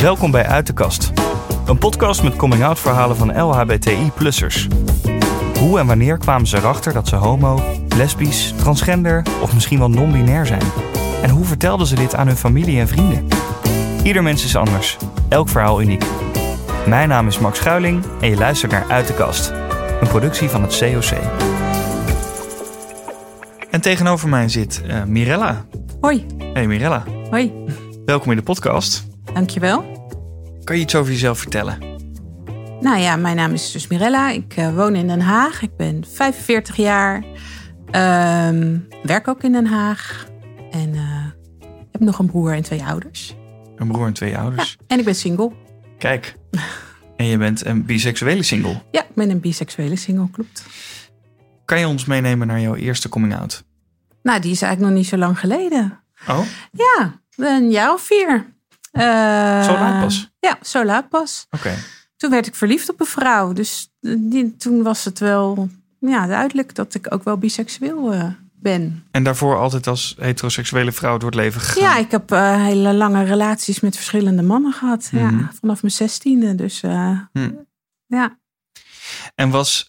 Welkom 0.00 0.30
bij 0.30 0.46
Uit 0.46 0.66
de 0.66 0.72
Kast. 0.72 1.12
Een 1.66 1.78
podcast 1.78 2.22
met 2.22 2.36
coming-out 2.36 2.78
verhalen 2.78 3.16
van 3.16 3.40
LHBTI-plussers. 3.40 4.68
Hoe 5.58 5.78
en 5.78 5.86
wanneer 5.86 6.18
kwamen 6.18 6.46
ze 6.46 6.56
erachter 6.56 6.92
dat 6.92 7.08
ze 7.08 7.16
homo, 7.16 7.62
lesbisch, 7.96 8.54
transgender 8.56 9.22
of 9.42 9.54
misschien 9.54 9.78
wel 9.78 9.90
non-binair 9.90 10.46
zijn? 10.46 10.62
En 11.22 11.30
hoe 11.30 11.44
vertelden 11.44 11.86
ze 11.86 11.94
dit 11.94 12.14
aan 12.14 12.26
hun 12.26 12.36
familie 12.36 12.80
en 12.80 12.88
vrienden? 12.88 13.26
Ieder 14.02 14.22
mens 14.22 14.44
is 14.44 14.56
anders, 14.56 14.96
elk 15.28 15.48
verhaal 15.48 15.80
uniek. 15.80 16.04
Mijn 16.86 17.08
naam 17.08 17.26
is 17.26 17.38
Max 17.38 17.58
Schuiling 17.58 18.04
en 18.20 18.30
je 18.30 18.36
luistert 18.36 18.72
naar 18.72 18.84
Uit 18.88 19.06
de 19.06 19.14
Kast, 19.14 19.52
een 20.00 20.08
productie 20.08 20.48
van 20.48 20.62
het 20.62 20.78
COC. 20.78 21.18
En 23.70 23.80
tegenover 23.80 24.28
mij 24.28 24.48
zit 24.48 24.82
uh, 24.86 25.04
Mirella. 25.04 25.64
Hoi. 26.00 26.26
Hey 26.52 26.66
Mirella. 26.66 27.04
Hoi. 27.30 27.52
Welkom 28.04 28.30
in 28.30 28.36
de 28.36 28.42
podcast. 28.42 29.08
Dankjewel. 29.32 29.89
Kan 30.64 30.76
je 30.76 30.82
iets 30.82 30.94
over 30.94 31.12
jezelf 31.12 31.38
vertellen? 31.38 31.78
Nou 32.80 32.98
ja, 32.98 33.16
mijn 33.16 33.36
naam 33.36 33.52
is 33.52 33.72
dus 33.72 33.86
Mirella. 33.86 34.30
Ik 34.30 34.56
uh, 34.56 34.74
woon 34.74 34.94
in 34.94 35.06
Den 35.06 35.20
Haag. 35.20 35.62
Ik 35.62 35.76
ben 35.76 36.04
45 36.12 36.76
jaar. 36.76 37.24
Ehm, 37.90 38.78
werk 39.02 39.28
ook 39.28 39.42
in 39.42 39.52
Den 39.52 39.66
Haag. 39.66 40.26
En 40.70 40.94
uh, 40.94 41.26
heb 41.92 42.00
nog 42.00 42.18
een 42.18 42.26
broer 42.26 42.52
en 42.52 42.62
twee 42.62 42.82
ouders. 42.82 43.34
Een 43.76 43.88
broer 43.88 44.06
en 44.06 44.12
twee 44.12 44.38
ouders? 44.38 44.76
Ja, 44.78 44.84
en 44.86 44.98
ik 44.98 45.04
ben 45.04 45.14
single. 45.14 45.52
Kijk. 45.98 46.36
En 47.16 47.26
je 47.26 47.38
bent 47.38 47.66
een 47.66 47.84
biseksuele 47.84 48.42
single? 48.42 48.82
Ja, 48.90 49.00
ik 49.02 49.14
ben 49.14 49.30
een 49.30 49.40
biseksuele 49.40 49.96
single, 49.96 50.30
klopt. 50.30 50.64
Kan 51.64 51.78
je 51.78 51.88
ons 51.88 52.04
meenemen 52.04 52.46
naar 52.46 52.60
jouw 52.60 52.74
eerste 52.74 53.08
coming 53.08 53.36
out? 53.36 53.64
Nou, 54.22 54.40
die 54.40 54.50
is 54.50 54.62
eigenlijk 54.62 54.92
nog 54.92 55.02
niet 55.02 55.10
zo 55.10 55.16
lang 55.16 55.38
geleden. 55.38 56.00
Oh? 56.28 56.40
Ja, 56.72 57.20
een 57.36 57.70
jaar 57.70 57.92
of 57.92 58.02
vier. 58.02 58.49
Uh, 58.92 59.62
zo 59.62 59.72
laat 59.72 60.00
pas? 60.02 60.30
Ja, 60.40 60.58
zo 60.62 60.84
laat 60.84 61.08
pas. 61.08 61.46
Oké. 61.50 61.74
Toen 62.16 62.30
werd 62.30 62.46
ik 62.46 62.54
verliefd 62.54 62.90
op 62.90 63.00
een 63.00 63.06
vrouw. 63.06 63.52
Dus 63.52 63.92
die, 64.00 64.56
toen 64.56 64.82
was 64.82 65.04
het 65.04 65.18
wel 65.18 65.68
ja, 65.98 66.26
duidelijk 66.26 66.74
dat 66.74 66.94
ik 66.94 67.12
ook 67.14 67.24
wel 67.24 67.36
biseksueel 67.36 68.14
uh, 68.14 68.24
ben. 68.52 69.04
En 69.10 69.22
daarvoor 69.22 69.58
altijd 69.58 69.86
als 69.86 70.16
heteroseksuele 70.18 70.92
vrouw 70.92 71.18
door 71.18 71.30
het 71.30 71.38
leven 71.38 71.60
gegaan? 71.60 71.82
Ja, 71.82 71.96
ik 71.96 72.10
heb 72.10 72.32
uh, 72.32 72.64
hele 72.64 72.94
lange 72.94 73.24
relaties 73.24 73.80
met 73.80 73.96
verschillende 73.96 74.42
mannen 74.42 74.72
gehad. 74.72 75.08
Mm 75.12 75.20
-hmm. 75.20 75.38
ja, 75.38 75.50
vanaf 75.60 75.82
mijn 75.82 75.94
zestiende. 75.94 76.54
Dus 76.54 76.80
hm. 76.80 77.50
ja. 78.06 78.38
En 79.34 79.50
was 79.50 79.84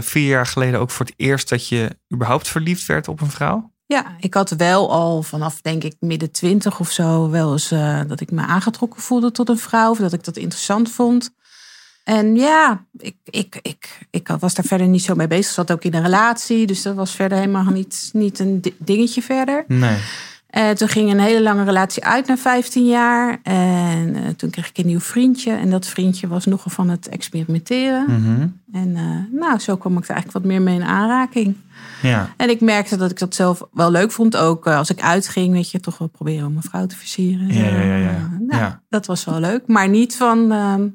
vier 0.00 0.28
jaar 0.28 0.46
geleden 0.46 0.80
ook 0.80 0.90
voor 0.90 1.06
het 1.06 1.14
eerst 1.16 1.48
dat 1.48 1.68
je 1.68 1.96
überhaupt 2.14 2.48
verliefd 2.48 2.86
werd 2.86 3.08
op 3.08 3.20
een 3.20 3.30
vrouw? 3.30 3.73
Ja, 3.86 4.16
ik 4.18 4.34
had 4.34 4.50
wel 4.50 4.92
al 4.92 5.22
vanaf 5.22 5.60
denk 5.60 5.84
ik 5.84 5.94
midden 6.00 6.30
twintig 6.30 6.80
of 6.80 6.90
zo 6.90 7.30
wel 7.30 7.52
eens 7.52 7.72
uh, 7.72 8.00
dat 8.06 8.20
ik 8.20 8.30
me 8.30 8.40
aangetrokken 8.40 9.02
voelde 9.02 9.30
tot 9.30 9.48
een 9.48 9.58
vrouw. 9.58 9.90
Of 9.90 9.98
dat 9.98 10.12
ik 10.12 10.24
dat 10.24 10.36
interessant 10.36 10.90
vond. 10.90 11.32
En 12.04 12.36
ja, 12.36 12.84
ik, 12.96 13.16
ik, 13.24 13.58
ik, 13.62 14.06
ik 14.10 14.28
was 14.38 14.54
daar 14.54 14.64
verder 14.64 14.86
niet 14.86 15.02
zo 15.02 15.14
mee 15.14 15.26
bezig. 15.26 15.46
Ik 15.46 15.52
zat 15.52 15.72
ook 15.72 15.84
in 15.84 15.94
een 15.94 16.02
relatie, 16.02 16.66
dus 16.66 16.82
dat 16.82 16.94
was 16.94 17.14
verder 17.14 17.38
helemaal 17.38 17.72
niet, 17.72 18.10
niet 18.12 18.38
een 18.38 18.62
dingetje 18.78 19.22
verder. 19.22 19.64
Nee. 19.68 19.98
Uh, 20.56 20.70
toen 20.70 20.88
ging 20.88 21.10
een 21.10 21.20
hele 21.20 21.42
lange 21.42 21.64
relatie 21.64 22.04
uit 22.04 22.26
na 22.26 22.36
15 22.36 22.86
jaar. 22.86 23.38
En 23.42 24.16
uh, 24.16 24.28
toen 24.36 24.50
kreeg 24.50 24.68
ik 24.68 24.78
een 24.78 24.86
nieuw 24.86 25.00
vriendje. 25.00 25.52
En 25.52 25.70
dat 25.70 25.86
vriendje 25.86 26.28
was 26.28 26.44
nogal 26.44 26.70
van 26.70 26.88
het 26.88 27.08
experimenteren. 27.08 28.04
Mm 28.08 28.24
-hmm. 28.24 28.60
En 28.72 28.88
uh, 28.88 29.40
nou, 29.40 29.58
zo 29.58 29.76
kwam 29.76 29.96
ik 29.98 30.04
er 30.04 30.10
eigenlijk 30.10 30.44
wat 30.44 30.52
meer 30.52 30.62
mee 30.62 30.74
in 30.74 30.84
aanraking. 30.84 31.56
Ja. 32.02 32.34
En 32.36 32.50
ik 32.50 32.60
merkte 32.60 32.96
dat 32.96 33.10
ik 33.10 33.18
dat 33.18 33.34
zelf 33.34 33.62
wel 33.72 33.90
leuk 33.90 34.12
vond. 34.12 34.36
Ook 34.36 34.66
als 34.66 34.90
ik 34.90 35.00
uitging, 35.00 35.52
weet 35.52 35.70
je, 35.70 35.80
toch 35.80 35.98
wel 35.98 36.08
proberen 36.08 36.46
om 36.46 36.56
een 36.56 36.62
vrouw 36.62 36.86
te 36.86 36.96
versieren. 36.96 37.52
Ja, 37.52 37.64
ja, 37.68 37.82
ja. 37.82 37.96
ja. 37.96 38.28
Nou, 38.40 38.60
ja. 38.62 38.82
Dat 38.88 39.06
was 39.06 39.24
wel 39.24 39.40
leuk. 39.40 39.66
Maar 39.66 39.88
niet 39.88 40.16
van... 40.16 40.52
ehm, 40.52 40.88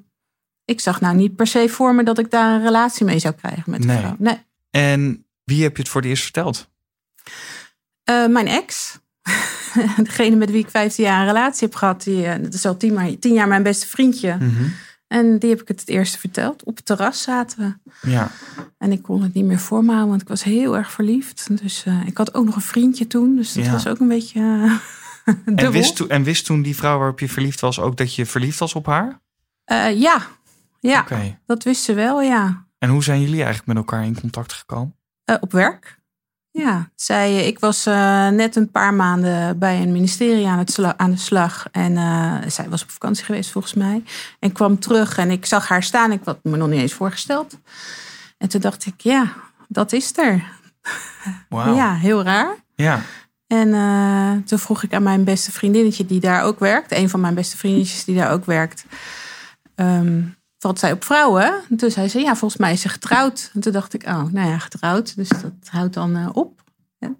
ik 0.65 0.80
zag 0.80 1.02
nou 1.02 1.15
niet 1.15 1.35
per 1.35 1.47
se 1.47 1.70
voor 1.70 1.95
me 1.95 2.03
dat 2.03 2.20
ik 2.20 2.31
daar 2.31 2.55
een 2.55 2.61
relatie 2.64 3.05
mee 3.05 3.20
zou 3.20 3.33
krijgen 3.33 3.64
met 3.65 3.81
een 3.81 3.87
Nee. 3.87 3.97
vrouw. 3.97 4.15
Nee. 4.20 4.37
En 4.71 5.26
wie 5.43 5.64
heb 5.64 5.76
je 5.76 5.81
het 5.81 5.91
voor 5.91 6.02
het 6.02 6.09
eerst 6.09 6.23
verteld? 6.23 6.70
Mijn 8.30 8.47
ex. 8.47 8.99
Degene 10.03 10.35
met 10.35 10.51
wie 10.51 10.59
ik 10.63 10.69
15 10.69 11.03
jaar 11.05 11.19
een 11.19 11.25
relatie 11.27 11.67
heb 11.67 11.75
gehad. 11.75 12.03
Die, 12.03 12.23
uh, 12.25 12.33
dat 12.41 12.53
is 12.53 12.65
al 12.65 12.77
tien, 12.77 12.93
maar, 12.93 13.19
tien 13.19 13.33
jaar 13.33 13.47
mijn 13.47 13.63
beste 13.63 13.87
vriendje. 13.87 14.33
Mm 14.39 14.55
-hmm. 14.55 14.73
En 15.07 15.39
die 15.39 15.49
heb 15.49 15.61
ik 15.61 15.67
het 15.67 15.79
het 15.79 15.89
eerste 15.89 16.17
verteld. 16.19 16.63
Op 16.63 16.75
het 16.75 16.85
terras 16.85 17.21
zaten 17.21 17.79
we. 18.01 18.09
Ja. 18.09 18.31
En 18.77 18.91
ik 18.91 19.01
kon 19.01 19.21
het 19.21 19.33
niet 19.33 19.45
meer 19.45 19.59
voor 19.59 19.81
me 19.81 19.87
houden, 19.89 20.09
want 20.09 20.21
ik 20.21 20.27
was 20.27 20.43
heel 20.43 20.77
erg 20.77 20.91
verliefd. 20.91 21.47
Dus 21.61 21.85
uh, 21.87 22.07
ik 22.07 22.17
had 22.17 22.33
ook 22.33 22.45
nog 22.45 22.55
een 22.55 22.61
vriendje 22.61 23.07
toen. 23.07 23.35
Dus 23.35 23.53
dat 23.53 23.65
Ja. 23.65 23.71
was 23.71 23.87
ook 23.87 23.99
een 23.99 24.07
beetje 24.07 24.39
uh, 24.39 24.73
En 25.25 25.41
dubbel. 25.45 25.71
wist, 25.71 25.95
toen, 25.95 26.09
en 26.09 26.23
wist 26.23 26.45
toen 26.45 26.61
die 26.61 26.75
vrouw 26.75 26.97
waarop 26.97 27.19
je 27.19 27.29
verliefd 27.29 27.59
was 27.59 27.79
ook 27.79 27.97
dat 27.97 28.15
je 28.15 28.25
verliefd 28.25 28.59
was 28.59 28.73
op 28.75 28.85
haar? 28.85 29.19
Uh, 29.71 29.99
ja, 29.99 30.27
ja 30.79 31.05
dat 31.45 31.63
wist 31.63 31.83
ze 31.83 31.93
wel, 31.93 32.21
ja. 32.21 32.65
En 32.79 32.89
hoe 32.89 33.03
zijn 33.03 33.19
jullie 33.21 33.35
eigenlijk 33.43 33.65
met 33.67 33.77
elkaar 33.77 34.05
in 34.05 34.19
contact 34.19 34.53
gekomen? 34.53 34.95
Op 35.39 35.51
werk. 35.51 35.98
Ja, 36.52 36.89
zij, 36.95 37.48
ik 37.48 37.60
was 37.60 37.87
uh, 37.87 38.27
net 38.27 38.55
een 38.55 38.71
paar 38.71 38.93
maanden 38.93 39.60
bij 39.60 39.82
een 39.82 39.92
ministerie 39.92 40.48
aan, 40.48 40.58
het 40.58 40.71
sla, 40.71 40.98
aan 40.98 41.11
de 41.11 41.17
slag. 41.17 41.67
En 41.71 41.92
uh, 41.92 42.36
zij 42.48 42.70
was 42.70 42.83
op 42.83 42.92
vakantie 42.92 43.26
geweest 43.26 43.52
volgens 43.52 43.73
mij. 43.73 44.04
En 44.39 44.52
kwam 44.52 44.80
terug 44.80 45.17
en 45.17 45.32
ik 45.32 45.45
zag 45.45 45.67
haar 45.67 45.83
staan. 45.83 46.11
Ik 46.11 46.21
had 46.23 46.39
me 46.43 46.58
nog 46.58 46.67
niet 46.67 46.82
eens 46.82 46.93
voorgesteld. 46.93 47.59
En 48.38 48.49
toen 48.49 48.61
dacht 48.61 48.86
ik, 48.86 49.02
ja, 49.02 49.33
dat 49.67 49.92
is 49.92 50.17
er. 50.17 50.43
Wow. 51.49 51.76
Ja, 51.76 51.93
heel 51.93 52.23
raar. 52.23 52.55
Ja. 52.76 53.02
En 53.48 53.67
uh, 53.67 54.32
toen 54.45 54.59
vroeg 54.59 54.83
ik 54.83 54.93
aan 54.93 55.04
mijn 55.04 55.23
beste 55.23 55.52
vriendinnetje 55.52 56.05
die 56.05 56.20
daar 56.20 56.43
ook 56.43 56.59
werkt. 56.59 56.92
Een 56.92 57.09
van 57.09 57.20
mijn 57.20 57.33
beste 57.33 57.58
vriendinnetjes 57.58 58.04
die 58.04 58.15
daar 58.15 58.32
ook 58.32 58.45
werkt. 58.45 58.86
Um, 59.76 60.38
valt 60.59 60.80
zij 60.80 60.92
op 60.92 61.03
vrouwen? 61.03 61.53
En 61.70 61.77
toen 61.77 61.92
zei 61.92 62.08
ze, 62.08 62.20
ja, 62.20 62.36
volgens 62.36 62.61
mij 62.61 62.71
is 62.73 62.81
ze 62.81 62.89
getrouwd. 62.89 63.52
En 63.53 63.61
toen 63.61 63.71
dacht 63.71 63.93
ik, 63.93 64.03
oh, 64.03 64.23
nou 64.31 64.49
ja, 64.49 64.58
getrouwd. 64.58 65.15
Dus 65.15 65.30
dat 65.30 65.53
houdt 65.70 65.93
dan 65.93 66.17
uh, 66.17 66.30
op. 66.33 66.64
Ja. 66.97 67.11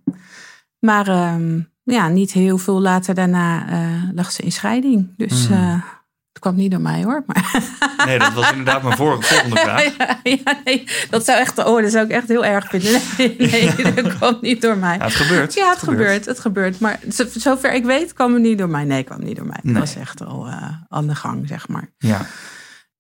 Maar 0.80 1.34
um, 1.34 1.70
ja, 1.84 2.08
niet 2.08 2.32
heel 2.32 2.58
veel 2.58 2.82
later 2.82 3.14
daarna 3.14 3.72
uh, 3.72 4.10
lag 4.14 4.32
ze 4.32 4.42
in 4.42 4.52
scheiding. 4.52 5.14
Dus 5.18 5.50
uh, 5.50 5.84
het 6.32 6.40
kwam 6.40 6.56
niet 6.56 6.72
door 6.72 6.82
mij 6.82 7.04
hoor. 7.04 7.24
Maar 7.26 7.64
Nee, 8.06 8.20
dat 8.20 8.34
was 8.34 8.50
inderdaad 8.50 8.84
mijn 8.84 8.98
vorige, 8.98 9.24
volgende 9.24 9.56
vraag. 9.56 9.98
ja, 9.98 10.20
ja, 10.24 10.62
nee, 10.64 10.88
dat 11.10 11.26
zou 11.26 11.40
echt, 11.40 11.58
oh, 11.58 11.82
dat 11.82 11.92
zou 11.92 12.06
ik 12.06 12.12
echt 12.12 12.28
heel 12.28 12.46
erg 12.46 12.70
vinden. 12.70 13.02
Nee, 13.18 13.36
nee 13.38 13.94
dat 13.94 14.18
kwam 14.18 14.38
niet 14.42 14.62
door 14.62 14.78
mij. 14.78 14.98
Ja, 14.98 15.04
het 15.04 15.16
gebeurt. 15.16 15.54
Ja, 15.54 15.70
het, 15.70 15.80
gebeurt. 15.80 16.26
Het 16.26 16.40
gebeurt. 16.40 16.80
Maar 16.80 17.00
zover 17.34 17.74
ik 17.74 17.86
weet, 17.86 18.14
kwam 18.14 18.34
het 18.34 18.42
niet 18.42 18.58
door 18.58 18.70
mij. 18.70 18.84
Nee, 18.84 18.98
het 18.98 19.06
kwam 19.06 19.24
niet 19.24 19.36
door 19.36 19.46
mij. 19.46 19.60
Het 19.62 19.78
was 19.78 19.96
echt 19.96 20.26
al 20.26 20.50
aan 20.90 21.08
de 21.08 21.16
gang, 21.16 21.48
zeg 21.48 21.68
maar. 21.68 21.90
Ja. 21.98 22.26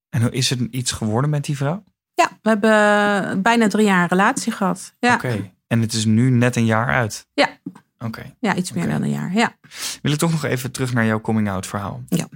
En 0.10 0.32
is 0.32 0.52
er 0.52 0.68
iets 0.72 0.92
geworden 0.92 1.30
met 1.30 1.46
die 1.46 1.58
vrouw? 1.58 1.84
Ja, 2.14 2.30
we 2.42 2.50
hebben 2.50 3.42
bijna 3.42 3.68
drie 3.68 3.86
jaar 3.86 4.02
een 4.02 4.08
relatie 4.08 4.52
gehad. 4.52 4.94
Ja, 5.00 5.14
Oké. 5.14 5.26
Okay. 5.28 5.54
En 5.68 5.82
het 5.82 5.94
is 5.94 6.06
nu 6.06 6.30
net 6.30 6.56
een 6.56 6.66
jaar 6.66 6.88
uit? 6.88 7.28
Ja. 7.34 7.50
Oké. 7.64 8.06
Okay. 8.06 8.36
Ja, 8.40 8.56
iets 8.56 8.72
meer 8.72 8.84
okay. 8.84 8.96
dan 8.96 9.04
een 9.04 9.14
jaar, 9.14 9.34
ja. 9.34 9.56
Wil 10.02 10.12
ik 10.12 10.18
toch 10.18 10.32
nog 10.32 10.44
even 10.44 10.72
terug 10.72 10.94
naar 10.94 11.06
jouw 11.06 11.22
coming-out 11.22 11.68
verhaal? 11.68 12.04
Ja. 12.08 12.28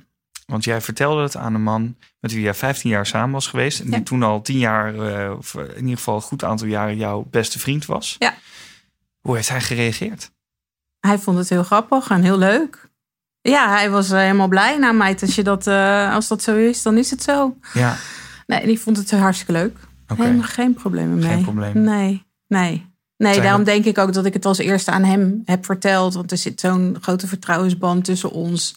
Want 0.45 0.63
jij 0.63 0.81
vertelde 0.81 1.22
het 1.22 1.38
aan 1.38 1.53
een 1.53 1.63
man 1.63 1.97
met 2.19 2.31
wie 2.31 2.41
jij 2.41 2.53
15 2.53 2.89
jaar 2.89 3.06
samen 3.06 3.31
was 3.31 3.47
geweest. 3.47 3.79
En 3.79 3.85
die 3.85 3.95
Ja. 3.95 4.03
toen 4.03 4.23
al 4.23 4.41
10 4.41 4.57
jaar, 4.57 4.95
uh, 4.95 5.38
of 5.38 5.53
in 5.53 5.75
ieder 5.79 5.97
geval 5.97 6.16
een 6.16 6.22
goed 6.22 6.44
aantal 6.44 6.67
jaren, 6.67 6.97
jouw 6.97 7.28
beste 7.29 7.59
vriend 7.59 7.85
was. 7.85 8.16
Ja. 8.19 8.34
Hoe 9.19 9.35
heeft 9.35 9.50
hij 9.50 9.61
gereageerd? 9.61 10.31
Hij 11.00 11.19
vond 11.19 11.38
het 11.38 11.50
heel 11.50 11.63
grappig 11.63 12.09
en 12.09 12.22
heel 12.22 12.38
leuk. 12.38 12.90
Ja, 13.50 13.70
hij 13.70 13.90
was 13.90 14.12
uh, 14.12 14.18
helemaal 14.18 14.48
blij. 14.48 14.78
Nou, 14.78 14.96
meid, 14.96 15.22
als, 15.22 15.36
je 15.36 15.44
dat, 15.44 15.68
uh, 15.68 16.14
als 16.14 16.28
dat 16.28 16.42
zo 16.44 16.56
is, 16.56 16.81
dan 16.81 16.98
is 16.98 17.09
het 17.09 17.24
zo. 17.24 17.58
Ja. 17.74 17.96
Nee, 18.48 18.66
die 18.66 18.80
vond 18.80 18.98
het 18.98 19.12
hartstikke 19.12 19.52
leuk. 19.52 19.78
Okay. 20.08 20.26
Helemaal 20.26 20.48
geen 20.48 20.74
problemen 20.74 21.18
mee. 21.18 21.28
Geen 21.30 21.44
probleem. 21.44 21.82
Nee, 21.82 22.26
nee. 22.48 22.92
Nee, 23.18 23.32
Zijn 23.34 23.46
daarom 23.46 23.64
denk 23.64 23.86
ik 23.86 23.98
ook 23.98 24.14
dat 24.14 24.26
ik 24.26 24.34
het 24.34 24.46
als 24.46 24.58
eerste 24.58 24.92
aan 24.92 25.03
hem 25.03 25.42
heb 25.46 25.66
verteld. 25.66 26.14
Want 26.14 26.32
er 26.32 26.38
zit 26.38 26.59
zo'n 26.59 26.98
grote 27.02 27.28
vertrouwensband 27.28 28.06
tussen 28.06 28.32
ons. 28.32 28.76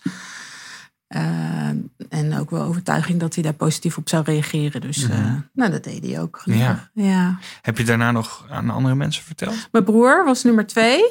Uh, 1.17 1.69
en 2.09 2.39
ook 2.39 2.51
wel 2.51 2.63
overtuiging 2.63 3.21
dat 3.21 3.35
hij 3.35 3.43
daar 3.43 3.53
positief 3.53 3.97
op 3.97 4.09
zou 4.09 4.25
reageren. 4.25 4.81
Dus 4.81 5.03
uh, 5.03 5.09
Mhm. 5.11 5.39
nou, 5.53 5.71
dat 5.71 5.85
deed 5.85 6.05
hij 6.07 6.21
ook. 6.21 6.43
Ja. 6.45 6.91
ja. 6.95 7.39
Heb 7.63 7.79
je 7.79 7.85
daarna 7.85 8.11
nog 8.11 8.47
aan 8.51 8.71
andere 8.71 8.95
mensen 8.95 9.25
verteld? 9.25 9.69
Mijn 9.73 9.85
broer 9.85 10.25
was 10.25 10.43
nummer 10.45 10.67
twee. 10.67 11.07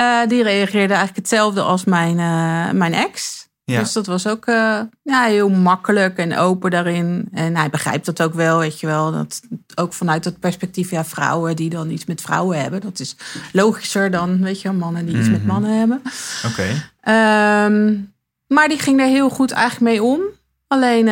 Uh, 0.00 0.26
die 0.26 0.42
reageerde 0.42 0.94
eigenlijk 0.94 1.16
hetzelfde 1.16 1.62
als 1.62 1.84
mijn, 1.84 2.18
uh, 2.18 2.70
mijn 2.70 2.94
ex. 2.94 3.46
Ja. 3.64 3.78
Dus 3.78 3.92
dat 3.92 4.06
was 4.06 4.26
ook 4.26 4.46
uh, 4.46 4.80
ja, 5.02 5.22
heel 5.24 5.48
makkelijk 5.48 6.16
en 6.18 6.36
open 6.36 6.70
daarin. 6.70 7.28
En 7.32 7.56
hij 7.56 7.70
begrijpt 7.70 8.06
dat 8.06 8.22
ook 8.22 8.34
wel, 8.34 8.58
weet 8.58 8.80
je 8.80 8.86
wel. 8.86 9.12
Dat, 9.12 9.40
ook 9.74 9.92
vanuit 9.92 10.24
het 10.24 10.40
perspectief, 10.40 10.90
ja, 10.90 11.04
vrouwen 11.04 11.56
die 11.56 11.70
dan 11.70 11.90
iets 11.90 12.04
met 12.04 12.20
vrouwen 12.20 12.60
hebben. 12.60 12.80
Dat 12.80 13.00
is 13.00 13.16
logischer 13.52 14.10
dan, 14.10 14.42
weet 14.42 14.60
je, 14.60 14.72
mannen 14.72 15.06
die 15.06 15.16
iets 15.16 15.26
Mhm. 15.28 15.32
met 15.32 15.46
mannen 15.46 15.78
hebben. 15.78 16.02
Oké. 16.46 16.76
Okay. 17.00 17.64
Um, 17.66 18.12
maar 18.46 18.68
die 18.68 18.78
ging 18.78 19.00
er 19.00 19.06
heel 19.06 19.30
goed 19.30 19.50
eigenlijk 19.50 19.92
mee 19.92 20.02
om. 20.02 20.20
Alleen 20.66 21.04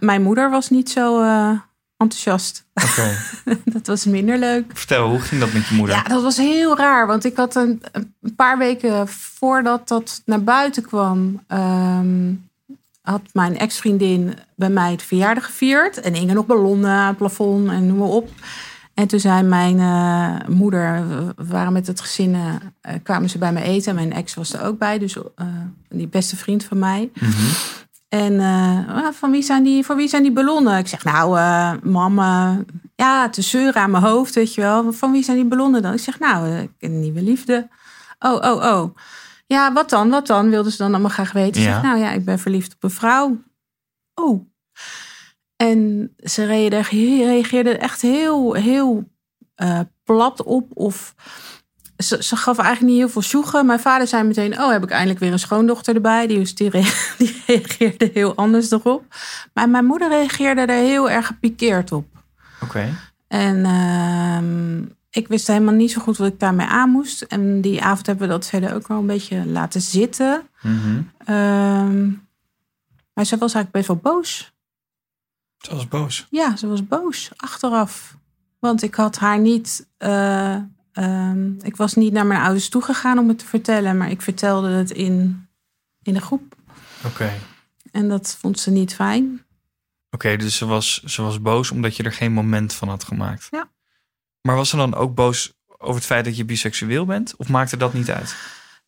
mijn 0.00 0.22
moeder 0.22 0.50
was 0.50 0.70
niet 0.70 0.90
zo 0.90 1.22
enthousiast. 2.04 2.64
Okay. 2.74 3.16
dat 3.64 3.86
was 3.86 4.04
minder 4.04 4.38
leuk. 4.38 4.70
Vertel, 4.74 5.08
hoe 5.08 5.20
ging 5.20 5.40
dat 5.40 5.52
met 5.52 5.66
je 5.66 5.74
moeder? 5.74 5.96
Ja, 5.96 6.02
dat 6.02 6.22
was 6.22 6.36
heel 6.36 6.76
raar. 6.76 7.06
Want 7.06 7.24
ik 7.24 7.36
had 7.36 7.54
een, 7.54 7.82
een 7.92 8.34
paar 8.36 8.58
weken 8.58 9.08
voordat 9.08 9.88
dat 9.88 10.22
naar 10.24 10.42
buiten 10.42 10.82
kwam... 10.82 11.42
Um, 11.48 12.48
had 13.04 13.22
mijn 13.32 13.58
ex-vriendin 13.58 14.34
bij 14.56 14.70
mij 14.70 14.90
het 14.90 15.02
verjaardag 15.02 15.44
gevierd. 15.44 16.00
En 16.00 16.14
hingen 16.14 16.34
nog 16.34 16.46
ballonnen 16.46 16.90
aan 16.90 17.08
het 17.08 17.16
plafond 17.16 17.70
en 17.70 17.86
noem 17.86 17.98
maar 17.98 18.08
op. 18.08 18.30
En 18.94 19.06
toen 19.06 19.20
zei 19.20 19.42
mijn 19.42 19.78
eh, 19.78 20.48
moeder, 20.48 21.08
we 21.36 21.46
waren 21.46 21.72
met 21.72 21.86
het 21.86 22.00
gezin, 22.00 22.34
eh, 22.80 22.94
kwamen 23.02 23.30
ze 23.30 23.38
bij 23.38 23.52
me 23.52 23.62
eten. 23.62 23.94
Mijn 23.94 24.12
ex 24.12 24.34
was 24.34 24.52
er 24.52 24.62
ook 24.62 24.78
bij, 24.78 24.98
dus 24.98 25.16
eh, 25.16 25.46
die 25.88 26.08
beste 26.08 26.36
vriend 26.36 26.64
van 26.64 26.78
mij. 26.78 27.10
En 28.14 28.32
uh, 28.32 29.08
van 29.12 29.30
wie 29.30 29.42
zijn 29.42 29.62
die, 29.62 29.84
voor 29.84 29.96
wie 29.96 30.08
zijn 30.08 30.22
die 30.22 30.32
ballonnen? 30.32 30.78
Ik 30.78 30.86
zeg, 30.86 31.04
nou, 31.04 31.38
uh, 31.38 31.72
mama, 31.82 32.58
ja, 32.96 33.28
te 33.28 33.42
zeuren 33.42 33.82
aan 33.82 33.90
mijn 33.90 34.02
hoofd, 34.02 34.34
weet 34.34 34.54
je 34.54 34.60
wel. 34.60 34.92
Van 34.92 35.12
wie 35.12 35.22
zijn 35.22 35.36
die 35.36 35.46
ballonnen 35.46 35.82
dan? 35.82 35.92
Ik 35.92 35.98
zeg, 36.00 36.18
nou, 36.18 36.68
een 36.78 37.00
nieuwe 37.00 37.22
liefde. 37.22 37.68
Oh, 38.18 38.32
oh, 38.34 38.72
oh. 38.72 38.96
Ja, 39.46 39.72
wat 39.72 39.90
dan, 39.90 40.10
wat 40.10 40.26
dan? 40.26 40.50
Wilden 40.50 40.72
ze 40.72 40.78
dan 40.78 40.92
allemaal 40.92 41.10
graag 41.10 41.32
weten. 41.32 41.60
Ik 41.60 41.66
Ja. 41.66 41.72
zeg, 41.72 41.82
nou 41.82 41.98
ja, 41.98 42.10
ik 42.10 42.24
ben 42.24 42.38
verliefd 42.38 42.74
op 42.74 42.82
een 42.82 42.90
vrouw. 42.90 43.42
Oh. 44.14 44.46
En 45.56 46.12
ze 46.16 46.44
reageerde, 46.44 47.24
reageerde 47.26 47.76
echt 47.78 48.00
heel, 48.02 48.52
heel 48.52 49.10
eh, 49.54 49.80
plat 50.04 50.42
op. 50.42 50.70
Of 50.74 51.14
ze, 51.98 52.22
ze 52.22 52.36
gaf 52.36 52.58
eigenlijk 52.58 52.88
niet 52.90 52.98
heel 52.98 53.08
veel 53.08 53.22
sjoegen. 53.22 53.66
Mijn 53.66 53.80
vader 53.80 54.06
zei 54.06 54.22
meteen, 54.22 54.60
oh, 54.60 54.70
heb 54.70 54.82
ik 54.82 54.90
eindelijk 54.90 55.18
weer 55.20 55.32
een 55.32 55.38
schoondochter 55.38 55.94
erbij. 55.94 56.26
Die, 56.26 56.54
die 57.18 57.42
reageerde 57.46 58.10
heel 58.12 58.34
anders 58.34 58.70
erop. 58.70 59.04
Maar 59.52 59.68
mijn 59.68 59.84
moeder 59.84 60.08
reageerde 60.08 60.60
er 60.60 60.82
heel 60.82 61.10
erg 61.10 61.26
gepikeerd 61.26 61.92
op. 61.92 62.06
Oké. 62.60 62.94
En 63.28 63.64
ehm, 63.64 64.82
ik 65.10 65.28
wist 65.28 65.46
helemaal 65.46 65.74
niet 65.74 65.90
zo 65.92 66.00
goed 66.00 66.16
wat 66.16 66.28
ik 66.32 66.40
daarmee 66.40 66.66
aan 66.66 66.90
moest. 66.90 67.22
En 67.22 67.60
die 67.60 67.82
avond 67.82 68.06
hebben 68.06 68.26
we 68.26 68.32
dat 68.32 68.46
verder 68.46 68.74
ook 68.74 68.88
wel 68.88 68.98
een 68.98 69.06
beetje 69.06 69.46
laten 69.46 69.80
zitten. 69.80 70.48
Mhm. 70.62 71.02
Ehm, 71.18 72.06
maar 73.12 73.24
ze 73.24 73.36
was 73.38 73.54
eigenlijk 73.54 73.70
best 73.70 73.86
wel 73.86 73.96
boos. 73.96 74.52
Ze 75.58 75.74
was 75.74 75.88
boos. 75.88 76.26
Ja, 76.30 76.56
ze 76.56 76.66
was 76.66 76.86
boos 76.86 77.30
achteraf. 77.36 78.16
Want 78.58 78.82
ik 78.82 78.94
had 78.94 79.16
haar 79.18 79.38
niet. 79.38 79.86
eh, 79.96 80.56
ehm, 80.94 81.52
ik 81.62 81.76
was 81.76 81.94
niet 81.94 82.12
naar 82.12 82.26
mijn 82.26 82.40
ouders 82.40 82.68
toegegaan 82.68 83.18
om 83.18 83.28
het 83.28 83.38
te 83.38 83.46
vertellen, 83.46 83.96
maar 83.96 84.10
ik 84.10 84.22
vertelde 84.22 84.68
het 84.68 84.90
in, 84.90 85.46
in 86.02 86.14
de 86.14 86.20
groep. 86.20 86.54
Oké. 87.04 87.32
En 87.92 88.08
dat 88.08 88.36
vond 88.40 88.60
ze 88.60 88.70
niet 88.70 88.94
fijn. 88.94 89.42
Oké, 90.10 90.36
dus 90.36 90.56
ze 90.56 90.66
was, 90.66 91.02
ze 91.02 91.22
was 91.22 91.42
boos 91.42 91.70
omdat 91.70 91.96
je 91.96 92.02
er 92.02 92.12
geen 92.12 92.32
moment 92.32 92.72
van 92.72 92.88
had 92.88 93.04
gemaakt. 93.04 93.48
Ja. 93.50 93.70
Maar 94.40 94.56
was 94.56 94.68
ze 94.68 94.76
dan 94.76 94.94
ook 94.94 95.14
boos 95.14 95.52
over 95.78 95.94
het 95.94 96.04
feit 96.04 96.24
dat 96.24 96.36
je 96.36 96.44
biseksueel 96.44 97.04
bent? 97.04 97.36
Of 97.36 97.48
maakte 97.48 97.76
dat 97.76 97.92
niet 97.92 98.10
uit? 98.10 98.36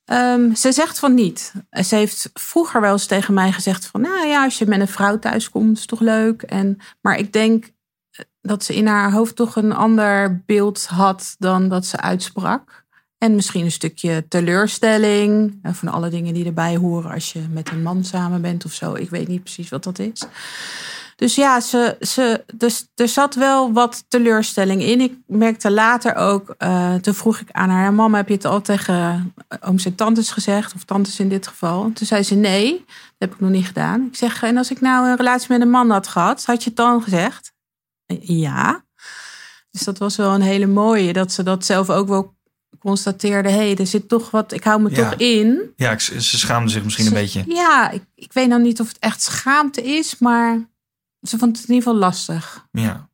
Ehm, 0.04 0.54
ze 0.54 0.72
zegt 0.72 0.98
van 0.98 1.14
niet. 1.14 1.52
Ze 1.70 1.94
heeft 1.94 2.30
vroeger 2.32 2.80
wel 2.80 2.92
eens 2.92 3.06
tegen 3.06 3.34
mij 3.34 3.52
gezegd 3.52 3.86
van... 3.86 4.00
nou 4.00 4.26
ja, 4.26 4.44
als 4.44 4.58
je 4.58 4.66
met 4.66 4.80
een 4.80 4.88
vrouw 4.88 5.18
thuis 5.18 5.50
komt, 5.50 5.78
is 5.78 5.86
toch 5.86 6.00
leuk. 6.00 6.42
En, 6.42 6.78
maar 7.00 7.18
ik 7.18 7.32
denk 7.32 7.70
dat 8.42 8.64
ze 8.64 8.74
in 8.74 8.86
haar 8.86 9.12
hoofd 9.12 9.36
toch 9.36 9.56
een 9.56 9.72
ander 9.72 10.42
beeld 10.46 10.86
had... 10.86 11.34
dan 11.38 11.68
dat 11.68 11.86
ze 11.86 12.00
uitsprak. 12.00 12.84
En 13.18 13.34
misschien 13.34 13.64
een 13.64 13.72
stukje 13.72 14.28
teleurstelling. 14.28 15.58
eh, 15.62 15.72
Van 15.72 15.88
alle 15.88 16.08
dingen 16.08 16.34
die 16.34 16.44
erbij 16.46 16.76
horen 16.76 17.10
als 17.10 17.32
je 17.32 17.40
met 17.50 17.70
een 17.70 17.82
man 17.82 18.04
samen 18.04 18.40
bent 18.42 18.64
of 18.64 18.72
zo. 18.72 18.94
Ik 18.94 19.10
weet 19.10 19.28
niet 19.28 19.42
precies 19.42 19.68
wat 19.68 19.84
dat 19.84 19.98
is. 19.98 20.22
Dus 21.16 21.34
ja, 21.34 21.60
ze, 21.60 21.96
ze, 22.00 22.44
dus, 22.54 22.88
er 22.94 23.08
zat 23.08 23.34
wel 23.34 23.72
wat 23.72 24.04
teleurstelling 24.08 24.82
in. 24.82 25.00
Ik 25.00 25.14
merkte 25.26 25.70
later 25.70 26.14
ook, 26.14 26.54
eh, 26.58 26.94
toen 26.94 27.14
vroeg 27.14 27.38
ik 27.38 27.50
aan 27.50 27.68
haar... 27.68 27.84
"Ja, 27.84 27.90
Mama, 27.90 28.16
heb 28.16 28.28
je 28.28 28.34
het 28.34 28.44
al 28.44 28.60
tegen 28.60 29.34
ooms 29.60 29.84
en 29.84 29.94
tantes 29.94 30.30
gezegd? 30.30 30.74
Of 30.74 30.84
tantes 30.84 31.20
in 31.20 31.28
dit 31.28 31.46
geval. 31.46 31.90
Toen 31.94 32.06
zei 32.06 32.22
ze 32.22 32.34
nee, 32.34 32.72
dat 32.86 32.86
heb 33.18 33.32
ik 33.34 33.40
nog 33.40 33.50
niet 33.50 33.66
gedaan. 33.66 34.06
Ik 34.06 34.16
zeg, 34.16 34.42
en 34.42 34.56
als 34.56 34.70
ik 34.70 34.80
nou 34.80 35.08
een 35.08 35.16
relatie 35.16 35.46
met 35.50 35.60
een 35.60 35.70
man 35.70 35.90
had 35.90 36.08
gehad... 36.08 36.44
had 36.44 36.62
je 36.62 36.68
het 36.68 36.78
dan 36.78 37.02
gezegd? 37.02 37.52
Ja. 38.20 38.84
Dus 39.70 39.82
dat 39.82 39.98
was 39.98 40.16
wel 40.16 40.34
een 40.34 40.40
hele 40.40 40.66
mooie. 40.66 41.12
Dat 41.12 41.32
ze 41.32 41.42
dat 41.42 41.64
zelf 41.64 41.90
ook 41.90 42.08
wel 42.08 42.34
constateerde. 42.78 43.48
Hé, 43.48 43.56
hey, 43.56 43.76
er 43.76 43.86
zit 43.86 44.08
toch 44.08 44.30
wat, 44.30 44.52
ik 44.52 44.64
hou 44.64 44.82
me 44.82 44.90
Ja. 44.90 44.96
toch 45.10 45.18
in. 45.20 45.72
Ja, 45.76 45.90
ik- 45.90 46.00
ze 46.00 46.20
schaamde 46.38 46.70
zich 46.70 46.84
misschien 46.84 47.06
een 47.06 47.12
beetje. 47.12 47.44
Ja, 47.46 47.90
ik, 47.90 48.02
ik 48.14 48.32
weet 48.32 48.48
nou 48.48 48.62
niet 48.62 48.80
of 48.80 48.88
het 48.88 48.98
echt 48.98 49.22
schaamte 49.22 49.82
is, 49.82 50.18
maar 50.18 50.68
ze 51.22 51.38
vond 51.38 51.56
het 51.58 51.68
in 51.68 51.74
ieder 51.74 51.88
geval 51.88 51.98
lastig. 52.08 52.66
Ja. 52.70 53.08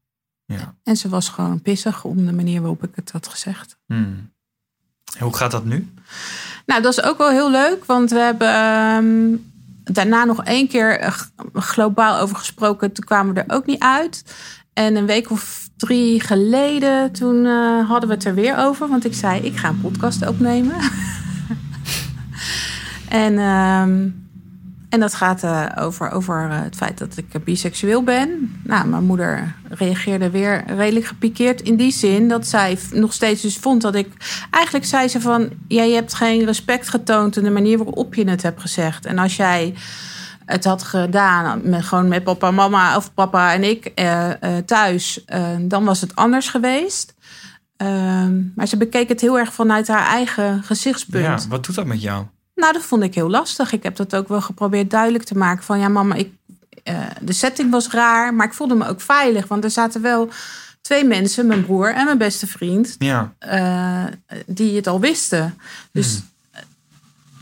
ja. 0.45 0.75
En 0.83 0.97
ze 0.97 1.09
was 1.09 1.29
gewoon 1.29 1.63
pissig 1.63 2.05
om 2.05 2.27
de 2.27 2.33
manier 2.33 2.61
waarop 2.61 2.83
ik 2.85 2.91
het 2.95 3.11
had 3.13 3.29
gezegd. 3.29 3.77
Hmm. 3.87 4.31
En 5.19 5.23
Hoe 5.25 5.37
gaat 5.37 5.51
dat 5.51 5.65
nu? 5.65 5.93
Nou, 6.67 6.83
dat 6.83 6.93
is 6.99 7.03
ook 7.05 7.19
wel 7.19 7.31
heel 7.31 7.51
leuk, 7.51 7.85
want 7.85 8.11
we 8.11 8.19
hebben 8.19 8.49
ehm, 8.55 9.37
daarna 9.95 10.25
nog 10.25 10.45
één 10.45 10.69
keer 10.69 10.99
eh, 10.99 11.19
globaal 11.55 12.19
over 12.19 12.37
gesproken. 12.37 12.93
Toen 12.93 13.05
kwamen 13.05 13.35
we 13.35 13.41
er 13.41 13.55
ook 13.57 13.67
niet 13.67 13.81
uit. 13.81 14.25
En 14.73 14.97
een 14.97 15.07
week 15.07 15.31
of 15.31 15.69
drie 15.77 16.21
geleden, 16.21 17.13
toen 17.13 17.47
eh, 17.47 17.89
hadden 17.89 18.09
we 18.09 18.15
het 18.15 18.25
er 18.25 18.35
weer 18.35 18.59
over. 18.59 18.89
Want 18.89 19.05
ik 19.05 19.15
zei, 19.15 19.41
ik 19.41 19.57
ga 19.57 19.69
een 19.69 19.81
podcast 19.81 20.27
opnemen. 20.27 20.75
en, 23.09 23.39
ehm, 23.39 24.09
en 24.89 25.01
dat 25.01 25.15
gaat 25.15 25.43
eh, 25.43 25.67
over, 25.79 26.11
over 26.11 26.51
eh, 26.51 26.63
het 26.63 26.77
feit 26.77 26.99
dat 26.99 27.17
ik 27.17 27.45
biseksueel 27.45 28.03
ben. 28.03 28.61
Nou, 28.65 28.89
mijn 28.89 29.05
moeder 29.05 29.55
reageerde 29.69 30.31
weer 30.31 30.65
redelijk 30.67 31.07
gepikeerd 31.07 31.63
in 31.63 31.77
die 31.77 31.93
zin 31.93 32.29
dat 32.29 32.47
zij 32.47 32.79
nog 32.93 33.13
steeds 33.13 33.43
dus 33.43 33.57
vond 33.57 33.83
dat 33.83 33.95
ik... 33.95 34.09
Eigenlijk 34.51 34.85
zei 34.85 35.09
ze 35.09 35.21
van, 35.21 35.51
jij 35.69 35.91
hebt 35.91 36.15
geen 36.15 36.45
respect 36.45 36.89
getoond 36.89 37.37
in 37.37 37.45
de 37.45 37.51
manier 37.51 37.79
waarop 37.79 38.15
je 38.15 38.29
het 38.29 38.43
hebt 38.43 38.61
gezegd. 38.61 39.07
En 39.07 39.19
als 39.19 39.37
jij 39.37 39.75
het 40.47 40.65
had 40.65 40.83
gedaan 40.83 41.61
met, 41.65 41.85
gewoon 41.85 42.09
met 42.09 42.25
papa, 42.25 42.51
mama 42.51 42.97
of 42.97 43.15
papa 43.15 43.53
en 43.53 43.65
ik 43.65 43.85
eh, 43.85 44.31
eh, 44.31 44.65
thuis, 44.65 45.25
eh, 45.25 45.49
dan 45.61 45.85
was 45.85 46.01
het 46.01 46.17
anders 46.17 46.49
geweest. 46.49 47.15
Ehm, 47.77 48.41
maar 48.55 48.67
ze 48.67 48.77
bekeek 48.77 49.09
het 49.09 49.21
heel 49.21 49.39
erg 49.39 49.53
vanuit 49.53 49.89
haar 49.89 50.07
eigen 50.07 50.63
gezichtspunt. 50.63 51.43
Ja, 51.43 51.49
wat 51.49 51.65
doet 51.65 51.75
dat 51.75 51.87
met 51.87 52.03
jou? 52.03 52.25
Nou, 52.55 52.73
dat 52.73 52.83
vond 52.83 53.03
ik 53.03 53.15
heel 53.15 53.31
lastig. 53.31 53.73
Ik 53.73 53.83
heb 53.83 53.97
dat 53.97 54.15
ook 54.15 54.29
wel 54.29 54.41
geprobeerd 54.41 54.91
duidelijk 54.91 55.25
te 55.25 55.37
maken. 55.37 55.65
Van 55.65 55.79
ja, 55.79 55.89
mama, 55.89 56.15
ik, 56.15 56.33
de 57.21 57.33
setting 57.33 57.71
was 57.71 57.89
raar, 57.89 58.35
maar 58.35 58.47
ik 58.47 58.53
voelde 58.53 58.75
me 58.75 58.89
ook 58.89 59.01
veilig. 59.01 59.49
Want 59.49 59.65
er 59.65 59.71
zaten 59.71 60.03
wel 60.03 60.29
twee 60.81 61.05
mensen, 61.05 61.47
mijn 61.47 61.65
broer 61.65 61.95
en 61.95 62.05
mijn 62.05 62.19
beste 62.19 62.47
vriend, 62.47 62.97
Ja, 62.99 63.33
die 64.47 64.77
het 64.77 64.87
al 64.87 65.01
wisten. 65.01 65.59
Dus 65.93 66.17
eh, 66.17 66.23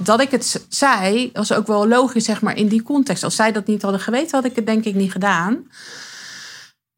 dat 0.02 0.20
ik 0.20 0.30
het 0.30 0.64
zei, 0.68 1.30
was 1.32 1.52
ook 1.52 1.66
wel 1.66 1.88
logisch, 1.88 2.24
zeg 2.24 2.42
maar, 2.42 2.56
in 2.56 2.68
die 2.68 2.82
context. 2.82 3.24
Als 3.24 3.36
zij 3.36 3.52
dat 3.52 3.66
niet 3.66 3.82
hadden 3.82 4.00
geweten, 4.00 4.30
had 4.30 4.44
ik 4.44 4.56
het 4.56 4.66
denk 4.66 4.84
ik 4.84 4.94
niet 4.94 5.12
gedaan. 5.12 5.68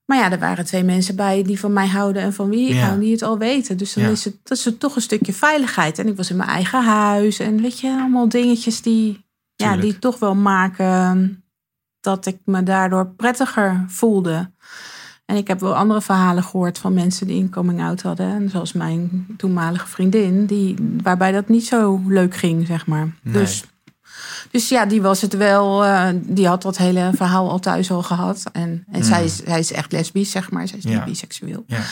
Maar 0.05 0.19
ja, 0.19 0.31
er 0.31 0.39
waren 0.39 0.65
twee 0.65 0.83
mensen 0.85 1.17
bij 1.17 1.43
die 1.43 1.61
van 1.61 1.73
mij 1.73 1.87
houden 1.89 2.23
en 2.23 2.33
van 2.33 2.49
wie 2.49 2.69
ik 2.69 2.75
Ja. 2.75 2.87
hou, 2.87 3.01
die 3.01 3.13
het 3.13 3.23
al 3.23 3.39
weten. 3.39 3.77
Dus 3.77 3.93
dan 3.93 4.05
Ja. 4.05 4.11
is 4.11 4.25
het, 4.25 4.37
dat 4.43 4.59
is 4.59 4.65
het 4.65 4.81
toch 4.81 4.97
een 4.97 5.03
stukje 5.03 5.33
veiligheid. 5.33 5.99
En 5.99 6.07
ik 6.07 6.17
was 6.17 6.31
in 6.31 6.37
mijn 6.37 6.49
eigen 6.49 6.85
huis 6.85 7.39
en 7.39 7.61
weet 7.63 7.81
je, 7.81 7.89
allemaal 7.89 8.29
dingetjes 8.29 8.83
die, 8.83 9.25
ja, 9.55 9.77
die 9.77 9.99
toch 9.99 10.19
wel 10.19 10.35
maken 10.35 11.45
dat 12.01 12.27
ik 12.27 12.39
me 12.45 12.63
daardoor 12.63 13.07
prettiger 13.07 13.85
voelde. 13.89 14.51
En 15.33 15.39
ik 15.39 15.49
heb 15.49 15.61
wel 15.61 15.77
andere 15.77 16.01
verhalen 16.01 16.43
gehoord 16.43 16.79
van 16.79 16.95
mensen 16.95 17.27
die 17.27 17.43
een 17.43 17.51
coming 17.51 17.83
out 17.83 18.03
hadden. 18.03 18.27
En 18.27 18.51
zoals 18.51 18.73
mijn 18.73 19.27
toenmalige 19.37 19.87
vriendin, 19.87 20.47
die, 20.47 20.77
waarbij 21.03 21.33
dat 21.33 21.49
niet 21.49 21.67
zo 21.67 22.03
leuk 22.07 22.35
ging, 22.37 22.67
zeg 22.67 22.87
maar. 22.87 23.15
Nee. 23.23 23.33
Dus, 23.35 23.65
dus 24.51 24.69
ja, 24.69 24.87
die 24.87 25.03
was 25.03 25.21
het 25.21 25.37
wel. 25.37 25.85
eh, 25.85 26.09
die 26.23 26.47
had 26.47 26.63
dat 26.63 26.77
hele 26.77 27.11
verhaal 27.15 27.51
al 27.51 27.59
thuis 27.59 27.91
al 27.91 28.03
gehad. 28.03 28.45
En, 28.53 28.85
en 28.91 29.05
zij, 29.05 29.25
is, 29.25 29.37
zij 29.37 29.59
is 29.59 29.73
echt 29.73 29.93
lesbisch, 29.93 30.31
zeg 30.31 30.51
maar. 30.51 30.69
Zij 30.69 30.79
is. 30.79 30.85
Ja. 30.85 30.91
niet 30.91 31.05
biseksueel. 31.05 31.65
ja. 31.67 31.83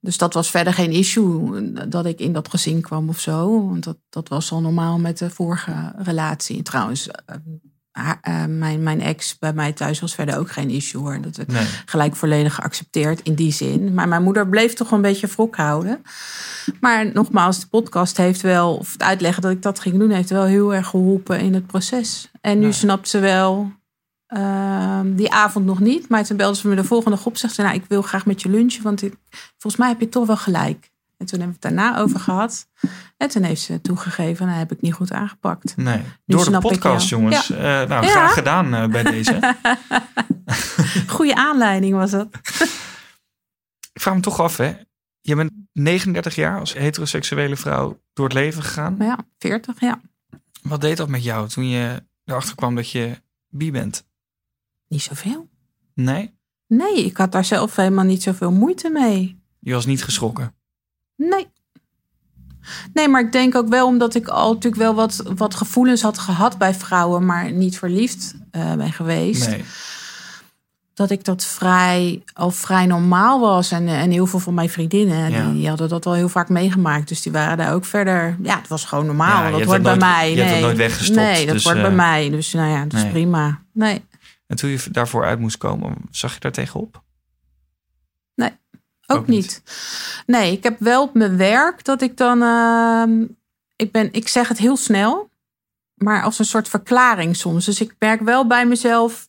Dus 0.00 0.18
dat 0.18 0.34
was 0.34 0.50
verder 0.50 0.72
geen 0.74 0.90
issue 0.92 1.72
dat 1.88 2.06
ik 2.06 2.18
in 2.20 2.32
dat 2.32 2.48
gezin 2.48 2.80
kwam 2.80 3.08
of 3.08 3.20
zo. 3.20 3.68
Want 3.68 3.84
dat, 3.84 3.96
dat 4.10 4.28
was 4.28 4.52
al 4.52 4.60
normaal 4.60 4.98
met 4.98 5.18
de 5.18 5.30
vorige 5.30 5.92
relatie. 5.96 6.56
En 6.56 6.64
trouwens, 6.64 7.08
eh, 7.08 7.36
haar- 7.92 8.18
eh, 8.20 8.44
mijn, 8.44 8.82
mijn 8.82 9.00
ex 9.00 9.38
bij 9.38 9.52
mij 9.52 9.72
thuis 9.72 10.00
was 10.00 10.14
verder 10.14 10.38
ook 10.38 10.50
geen 10.50 10.70
issue 10.70 11.00
hoor. 11.00 11.20
Dat 11.20 11.36
werd 11.36 11.52
Nee. 11.52 11.66
gelijk 11.84 12.16
volledig 12.16 12.54
geaccepteerd 12.54 13.20
in 13.22 13.34
die 13.34 13.52
zin. 13.52 13.94
Maar 13.94 14.08
mijn 14.08 14.22
moeder 14.22 14.48
bleef 14.48 14.72
toch 14.74 14.90
een 14.90 15.00
beetje 15.02 15.26
wrok 15.26 15.56
houden. 15.56 16.02
Maar 16.80 17.10
nogmaals, 17.12 17.60
de 17.60 17.66
podcast 17.66 18.16
heeft 18.16 18.40
wel, 18.40 18.76
of 18.76 18.92
het 18.92 19.02
uitleggen 19.02 19.42
dat 19.42 19.50
ik 19.50 19.62
dat 19.62 19.80
ging 19.80 19.98
doen, 19.98 20.10
heeft 20.10 20.30
wel 20.30 20.44
heel 20.44 20.74
erg 20.74 20.86
geholpen 20.86 21.40
in 21.40 21.54
het 21.54 21.66
proces. 21.66 22.30
En 22.40 22.58
nu 22.58 22.72
snapt 22.72 23.08
ze 23.08 23.18
wel, 23.18 23.72
ehm, 24.26 25.14
die 25.14 25.30
avond 25.32 25.64
nog 25.66 25.80
niet. 25.80 26.08
Maar 26.08 26.24
toen 26.24 26.36
belde 26.36 26.56
ze 26.56 26.68
me 26.68 26.74
de 26.76 26.84
volgende 26.84 27.16
groep. 27.16 27.36
Zegt 27.36 27.54
ze, 27.54 27.62
nou, 27.62 27.74
ik 27.74 27.84
wil 27.88 28.02
graag 28.02 28.26
met 28.26 28.42
je 28.42 28.48
lunchen, 28.48 28.82
want 28.82 29.02
ik, 29.02 29.14
volgens 29.58 29.76
mij 29.76 29.88
heb 29.88 30.00
je 30.00 30.08
toch 30.08 30.26
wel 30.26 30.36
gelijk. 30.36 30.89
En 31.20 31.26
toen 31.26 31.40
hebben 31.40 31.58
we 31.60 31.66
het 31.68 31.76
daarna 31.76 31.98
over 31.98 32.20
gehad. 32.20 32.68
En 33.16 33.28
toen 33.28 33.42
heeft 33.42 33.60
ze 33.60 33.80
toegegeven, 33.80 34.46
nou 34.46 34.58
heb 34.58 34.72
ik 34.72 34.80
niet 34.80 34.92
goed 34.94 35.12
aangepakt. 35.12 35.76
Nee. 35.76 36.02
Door 36.26 36.50
de 36.50 36.58
podcast, 36.58 37.08
jongens. 37.08 37.50
Eh, 37.50 37.58
nou, 37.62 37.88
Ja. 37.88 38.02
graag 38.02 38.32
gedaan 38.32 38.74
eh, 38.74 38.88
bij 38.88 39.02
deze. 39.02 39.54
Goede 41.06 41.34
aanleiding 41.34 41.94
was 41.94 42.10
dat. 42.10 42.28
Ik 43.92 44.00
vraag 44.00 44.14
me 44.14 44.20
toch 44.20 44.40
af, 44.40 44.56
hè. 44.56 44.74
Je 45.20 45.34
bent 45.36 45.50
39 45.72 46.34
jaar 46.34 46.58
als 46.58 46.72
heteroseksuele 46.72 47.56
vrouw 47.56 48.00
door 48.12 48.24
het 48.24 48.34
leven 48.34 48.62
gegaan. 48.62 48.96
Ja, 48.98 49.18
40, 49.38 49.80
ja. 49.80 50.00
Wat 50.62 50.80
deed 50.80 50.96
dat 50.96 51.08
met 51.08 51.24
jou 51.24 51.48
toen 51.48 51.68
je 51.68 52.02
erachter 52.24 52.54
kwam 52.54 52.74
dat 52.74 52.90
je 52.90 53.22
bi 53.48 53.70
bent? 53.70 54.06
Niet 54.88 55.02
zoveel. 55.02 55.48
Nee? 55.94 56.38
Nee, 56.66 57.04
ik 57.04 57.16
had 57.16 57.32
daar 57.32 57.44
zelf 57.44 57.76
helemaal 57.76 58.04
niet 58.04 58.22
zoveel 58.22 58.52
moeite 58.52 58.90
mee. 58.90 59.42
Je 59.58 59.72
was 59.72 59.86
niet 59.86 60.04
geschrokken? 60.04 60.54
Nee. 61.28 61.46
Nee, 62.92 63.08
maar 63.08 63.20
ik 63.20 63.32
denk 63.32 63.54
ook 63.54 63.68
wel 63.68 63.86
omdat 63.86 64.14
ik 64.14 64.28
al 64.28 64.52
natuurlijk 64.52 64.82
wel 64.82 64.94
wat, 64.94 65.22
wat 65.36 65.54
gevoelens 65.54 66.02
had 66.02 66.18
gehad 66.18 66.58
bij 66.58 66.74
vrouwen, 66.74 67.24
maar 67.26 67.52
niet 67.52 67.78
verliefd 67.78 68.34
uh, 68.52 68.74
ben 68.74 68.92
geweest. 68.92 69.48
Nee. 69.48 69.64
Dat 70.94 71.10
ik 71.10 71.24
dat 71.24 71.44
vrij, 71.44 72.22
al 72.32 72.50
vrij 72.50 72.86
normaal 72.86 73.40
was. 73.40 73.70
En, 73.70 73.88
en 73.88 74.10
heel 74.10 74.26
veel 74.26 74.38
van 74.38 74.54
mijn 74.54 74.70
vriendinnen, 74.70 75.30
Ja. 75.30 75.44
die, 75.44 75.52
die 75.54 75.68
hadden 75.68 75.88
dat 75.88 76.06
al 76.06 76.12
heel 76.12 76.28
vaak 76.28 76.48
meegemaakt. 76.48 77.08
Dus 77.08 77.22
die 77.22 77.32
waren 77.32 77.56
daar 77.56 77.74
ook 77.74 77.84
verder. 77.84 78.36
Ja, 78.42 78.58
het 78.58 78.68
was 78.68 78.84
gewoon 78.84 79.06
normaal. 79.06 79.44
Ja, 79.44 79.50
dat 79.50 79.64
wordt 79.64 79.82
bij 79.82 79.96
nooit- 79.96 80.04
mij. 80.12 80.30
je 80.30 80.34
nee. 80.36 80.44
hebt 80.44 80.54
dat 80.54 80.64
nooit 80.64 80.76
weggestopt, 80.76 81.18
Nee, 81.18 81.44
dat 81.46 81.54
dus, 81.54 81.64
wordt 81.64 81.80
bij 81.80 81.90
eh, 81.90 81.96
mij. 81.96 82.30
Dus 82.30 82.52
nou 82.52 82.68
ja, 82.70 82.84
dat 82.84 83.00
is 83.04 83.10
prima. 83.10 83.62
Nee. 83.72 84.04
En 84.46 84.56
toen 84.56 84.70
je 84.70 84.82
daarvoor 84.90 85.24
uit 85.24 85.38
moest 85.38 85.58
komen, 85.58 85.94
zag 86.10 86.34
je 86.34 86.40
daar 86.40 86.52
tegenop? 86.52 87.02
Ook, 89.10 89.18
Ook 89.18 89.26
niet. 89.26 89.36
niet. 89.36 89.62
Nee, 90.26 90.52
ik 90.52 90.62
heb 90.62 90.78
wel 90.78 91.02
op 91.02 91.14
mijn 91.14 91.36
werk 91.36 91.84
dat 91.84 92.02
ik 92.02 92.16
dan. 92.16 92.42
ehm, 92.42 93.24
ik, 93.76 93.92
ben, 93.92 94.12
ik 94.12 94.28
zeg 94.28 94.48
het 94.48 94.58
heel 94.58 94.76
snel, 94.76 95.30
maar 95.94 96.22
als 96.22 96.38
een 96.38 96.44
soort 96.44 96.68
verklaring 96.68 97.36
soms. 97.36 97.64
Dus 97.64 97.80
ik 97.80 97.94
merk 97.98 98.20
wel 98.20 98.46
bij 98.46 98.66
mezelf. 98.66 99.28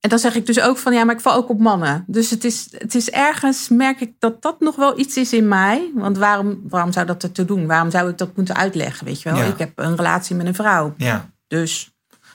En 0.00 0.10
dan 0.10 0.18
zeg 0.18 0.34
ik 0.34 0.46
dus 0.46 0.60
ook 0.60 0.78
van 0.78 0.92
ja, 0.92 1.04
maar 1.04 1.14
ik 1.14 1.20
val 1.20 1.34
ook 1.34 1.48
op 1.48 1.58
mannen. 1.60 2.04
Dus 2.06 2.30
het 2.30 2.44
is, 2.44 2.68
het 2.78 2.94
is 2.94 3.10
ergens, 3.10 3.68
merk 3.68 4.00
ik 4.00 4.12
dat 4.18 4.42
dat 4.42 4.60
nog 4.60 4.76
wel 4.76 4.98
iets 4.98 5.16
is 5.16 5.32
in 5.32 5.48
mij. 5.48 5.90
Want 5.94 6.18
waarom, 6.18 6.60
waarom 6.68 6.92
zou 6.92 7.06
dat 7.06 7.22
er 7.22 7.32
te 7.32 7.44
doen? 7.44 7.66
Waarom 7.66 7.90
zou 7.90 8.10
ik 8.10 8.18
dat 8.18 8.36
moeten 8.36 8.56
uitleggen? 8.56 9.06
Weet 9.06 9.22
je 9.22 9.30
wel, 9.30 9.38
Ja. 9.38 9.44
ik 9.44 9.58
heb 9.58 9.72
een 9.74 9.96
relatie 9.96 10.36
met 10.36 10.46
een 10.46 10.54
vrouw. 10.54 10.94
Ja. 10.96 11.30
Dus 11.46 11.92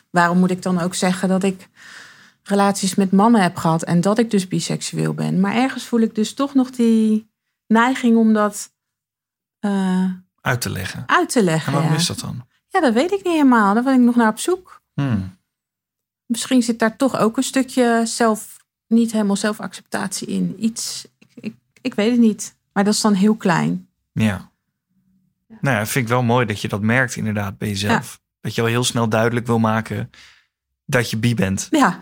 waarom 0.10 0.38
moet 0.38 0.52
ik 0.52 0.62
dan 0.62 0.80
ook 0.82 0.96
zeggen 0.96 1.30
dat 1.30 1.44
ik 1.44 1.68
relaties 2.44 2.96
met 2.96 3.12
mannen 3.12 3.42
heb 3.42 3.56
gehad 3.56 3.84
en 3.84 4.02
dat 4.02 4.18
ik 4.20 4.32
dus 4.32 4.48
biseksueel 4.48 5.14
ben? 5.14 5.40
Maar 5.40 5.56
ergens 5.56 5.86
voel 5.86 6.00
ik 6.00 6.16
dus 6.16 6.34
toch 6.34 6.54
nog 6.54 6.70
die 6.70 7.30
neiging 7.68 8.18
om 8.18 8.34
dat 8.34 8.74
eh, 9.60 10.12
Uit 10.42 10.62
te 10.62 10.70
leggen. 10.70 11.04
uit 11.06 11.30
te 11.30 11.44
leggen. 11.44 11.68
En 11.68 11.74
waarom 11.74 11.92
ja. 11.92 11.98
is 11.98 12.08
dat 12.08 12.20
dan? 12.20 12.48
ja, 12.70 12.80
dat 12.80 12.94
weet 12.94 13.12
ik 13.12 13.24
niet 13.24 13.34
helemaal. 13.34 13.74
Daar 13.74 13.84
ben 13.84 13.94
ik 13.94 14.00
nog 14.00 14.16
naar 14.16 14.30
op 14.30 14.40
zoek. 14.40 14.82
Hmm. 14.94 15.38
Misschien 16.26 16.64
zit 16.64 16.80
daar 16.80 16.96
toch 16.96 17.18
ook 17.18 17.38
een 17.38 17.44
stukje 17.44 18.02
zelf, 18.06 18.58
niet 18.88 19.12
helemaal 19.12 19.36
zelfacceptatie 19.36 20.28
in. 20.28 20.56
Iets, 20.64 21.08
ik, 21.18 21.28
ik, 21.36 21.56
ik 21.82 21.94
weet 21.94 22.12
het 22.12 22.20
niet. 22.20 22.56
Maar 22.74 22.84
dat 22.84 22.94
is 22.94 23.02
dan 23.02 23.14
heel 23.14 23.36
klein. 23.36 23.90
Ja. 24.12 24.52
Nou 25.62 25.78
ja, 25.78 25.86
vind 25.86 26.06
ik 26.06 26.12
wel 26.12 26.24
mooi 26.24 26.46
dat 26.46 26.62
je 26.62 26.68
dat 26.68 26.82
merkt 26.82 27.16
inderdaad 27.16 27.58
bij 27.58 27.68
jezelf. 27.68 28.22
Dat 28.42 28.56
je 28.56 28.62
al 28.62 28.68
heel 28.68 28.84
snel 28.84 29.10
duidelijk 29.10 29.46
wil 29.46 29.60
maken 29.60 30.10
dat 30.90 31.10
je 31.10 31.18
bi 31.18 31.34
bent. 31.36 31.68
Ja, 31.70 32.00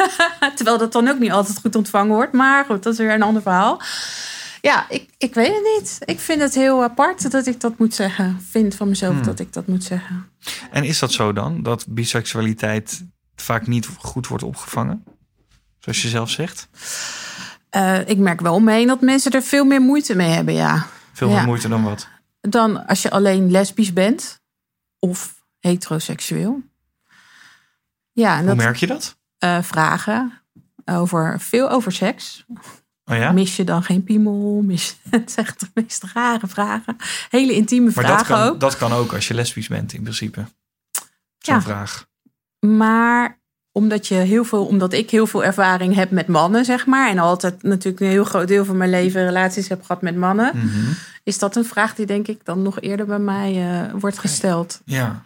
terwijl 0.56 0.78
dat 0.78 0.92
dan 0.92 1.08
ook 1.08 1.18
niet 1.18 1.30
altijd 1.30 1.58
goed 1.58 1.76
ontvangen 1.76 2.14
wordt. 2.14 2.32
Maar 2.32 2.64
goed, 2.64 2.82
dat 2.82 2.92
is 2.92 2.98
weer 2.98 3.12
een 3.14 3.22
ander 3.22 3.42
verhaal. 3.42 3.80
Ja, 4.60 4.86
ik, 4.88 5.10
ik 5.18 5.34
weet 5.34 5.54
het 5.54 5.72
niet. 5.78 5.98
Ik 6.04 6.20
vind 6.20 6.40
het 6.40 6.54
heel 6.54 6.82
apart 6.82 7.30
dat 7.30 7.46
ik 7.46 7.60
dat 7.60 7.78
moet 7.78 7.94
zeggen. 7.94 8.40
Vind 8.50 8.74
van 8.74 8.88
mezelf 8.88 9.14
Hmm. 9.14 9.24
dat 9.24 9.38
ik 9.38 9.52
dat 9.52 9.66
moet 9.66 9.84
zeggen. 9.84 10.28
En 10.70 10.84
is 10.84 10.98
dat 10.98 11.12
zo 11.12 11.32
dan? 11.32 11.62
Dat 11.62 11.86
biseksualiteit 11.88 13.04
vaak 13.36 13.66
niet 13.66 13.88
goed 13.98 14.26
wordt 14.26 14.44
opgevangen? 14.44 15.04
Zoals 15.78 16.02
je 16.02 16.08
zelf 16.08 16.30
zegt? 16.30 16.68
Eh, 17.70 18.08
ik 18.08 18.18
merk 18.18 18.40
wel 18.40 18.54
om 18.54 18.64
me 18.64 18.72
heen 18.72 18.86
dat 18.86 19.00
mensen 19.00 19.32
er 19.32 19.42
veel 19.42 19.64
meer 19.64 19.80
moeite 19.80 20.14
mee 20.14 20.30
hebben, 20.30 20.54
ja. 20.54 20.86
Veel 21.12 21.28
meer 21.28 21.36
Ja. 21.36 21.44
moeite 21.44 21.68
dan 21.68 21.82
wat? 21.82 22.08
Dan 22.40 22.86
als 22.86 23.02
je 23.02 23.10
alleen 23.10 23.50
lesbisch 23.50 23.92
bent 23.92 24.40
of 24.98 25.34
heteroseksueel. 25.60 26.62
Ja, 28.16 28.32
en 28.32 28.38
Hoe 28.38 28.46
dat 28.46 28.56
merk 28.56 28.76
je 28.76 28.86
dat? 28.86 29.16
eh, 29.38 29.62
vragen 29.62 30.32
over 30.84 31.40
veel 31.40 31.70
over 31.70 31.92
seks. 31.92 32.44
Oh 33.04 33.16
ja? 33.16 33.32
Mis 33.32 33.56
je 33.56 33.64
dan 33.64 33.82
geen 33.82 34.04
piemel? 34.04 34.62
Mis 34.62 34.96
het 35.10 35.30
zijn 35.32 35.46
de 35.58 35.66
meest 35.74 36.02
rare 36.14 36.46
vragen. 36.46 36.96
Hele 37.30 37.52
intieme 37.52 37.90
Maar 37.94 38.04
dat 38.04 38.12
vragen 38.12 38.36
kan, 38.36 38.48
ook. 38.48 38.60
dat 38.60 38.76
kan 38.76 38.92
ook 38.92 39.12
als 39.12 39.28
je 39.28 39.34
lesbisch 39.34 39.68
bent 39.68 39.92
in 39.92 40.02
principe. 40.02 40.44
Zo'n 41.38 41.54
Ja. 41.54 41.60
vraag. 41.62 42.06
Maar 42.66 43.40
omdat, 43.72 44.06
je 44.08 44.14
heel 44.14 44.44
veel, 44.44 44.66
omdat 44.66 44.92
ik 44.92 45.10
heel 45.10 45.26
veel 45.26 45.44
ervaring 45.44 45.94
heb 45.94 46.10
met 46.10 46.26
mannen, 46.26 46.64
zeg 46.64 46.86
maar. 46.86 47.10
En 47.10 47.18
altijd 47.18 47.62
natuurlijk 47.62 48.00
een 48.00 48.08
heel 48.10 48.24
groot 48.24 48.48
deel 48.48 48.64
van 48.64 48.76
mijn 48.76 48.90
leven 48.90 49.24
relaties 49.24 49.68
heb 49.68 49.82
gehad 49.84 50.02
met 50.02 50.16
mannen. 50.16 50.50
Mhm. 50.56 50.92
Is 51.22 51.38
dat 51.38 51.56
een 51.56 51.64
vraag 51.64 51.94
die 51.94 52.06
denk 52.06 52.28
ik 52.28 52.44
dan 52.44 52.62
nog 52.62 52.80
eerder 52.80 53.06
bij 53.06 53.18
mij 53.18 53.70
eh, 53.70 53.92
wordt 54.00 54.18
gesteld. 54.18 54.80
Ja, 54.84 55.22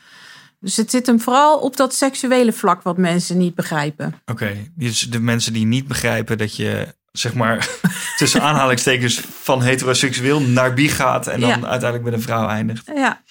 Dus 0.61 0.76
het 0.76 0.90
zit 0.90 1.07
hem 1.07 1.21
vooral 1.21 1.59
op 1.59 1.76
dat 1.76 1.95
seksuele 1.95 2.52
vlak 2.52 2.83
wat 2.83 2.97
mensen 2.97 3.38
niet 3.38 3.55
begrijpen. 3.55 4.14
oké. 4.26 4.57
Dus 4.75 5.00
de 5.00 5.21
mensen 5.21 5.52
die 5.52 5.67
niet 5.67 5.88
begrijpen 5.88 6.38
dat 6.38 6.57
je, 6.57 6.95
zeg 7.12 7.35
maar, 7.35 7.69
tussen 8.19 8.43
aanhalingstekens 8.43 9.21
van 9.21 9.62
heteroseksueel 9.62 10.40
naar 10.40 10.75
bi 10.75 10.88
gaat 10.88 11.26
en 11.26 11.40
dan 11.40 11.49
Ja. 11.49 11.55
uiteindelijk 11.55 12.05
met 12.05 12.12
een 12.12 12.23
vrouw 12.23 12.49
eindigt. 12.49 12.87
Ja, 12.95 13.23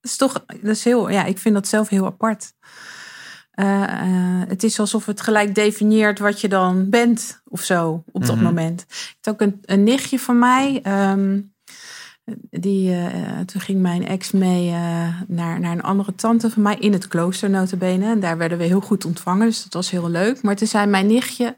dat 0.00 0.10
is 0.10 0.16
toch, 0.16 0.44
dat 0.46 0.70
is 0.76 0.84
heel, 0.84 1.08
ja, 1.10 1.24
ik 1.24 1.38
vind 1.38 1.54
dat 1.54 1.68
zelf 1.68 1.88
heel 1.88 2.06
apart. 2.06 2.52
Eh, 3.50 3.82
eh, 3.82 4.48
het 4.48 4.62
is 4.62 4.80
alsof 4.80 5.06
het 5.06 5.20
gelijk 5.20 5.54
definieert 5.54 6.18
wat 6.18 6.40
je 6.40 6.48
dan 6.48 6.90
bent 6.90 7.40
of 7.44 7.62
zo 7.62 8.04
op 8.12 8.26
dat 8.26 8.34
Mhm. 8.36 8.44
moment. 8.44 8.80
Ik 8.88 9.16
had 9.20 9.34
ook 9.34 9.40
een, 9.40 9.58
een 9.64 9.84
nichtje 9.84 10.18
van 10.18 10.38
mij. 10.38 10.80
ehm, 10.82 11.40
die, 12.50 12.94
eh, 12.94 13.38
toen 13.46 13.60
ging 13.60 13.80
mijn 13.80 14.06
ex 14.06 14.30
mee 14.30 14.68
eh, 14.68 14.74
naar, 15.28 15.60
naar 15.60 15.72
een 15.72 15.82
andere 15.82 16.14
tante 16.14 16.50
van 16.50 16.62
mij 16.62 16.76
in 16.76 16.92
het 16.92 17.08
klooster 17.08 17.50
notabene. 17.50 18.06
En 18.06 18.20
daar 18.20 18.36
werden 18.38 18.58
we 18.58 18.64
heel 18.64 18.80
goed 18.80 19.04
ontvangen, 19.04 19.46
dus 19.46 19.62
dat 19.62 19.72
was 19.72 19.90
heel 19.90 20.10
leuk. 20.10 20.42
Maar 20.42 20.56
toen 20.56 20.66
zei 20.68 20.86
mijn 20.86 21.06
nichtje, 21.06 21.56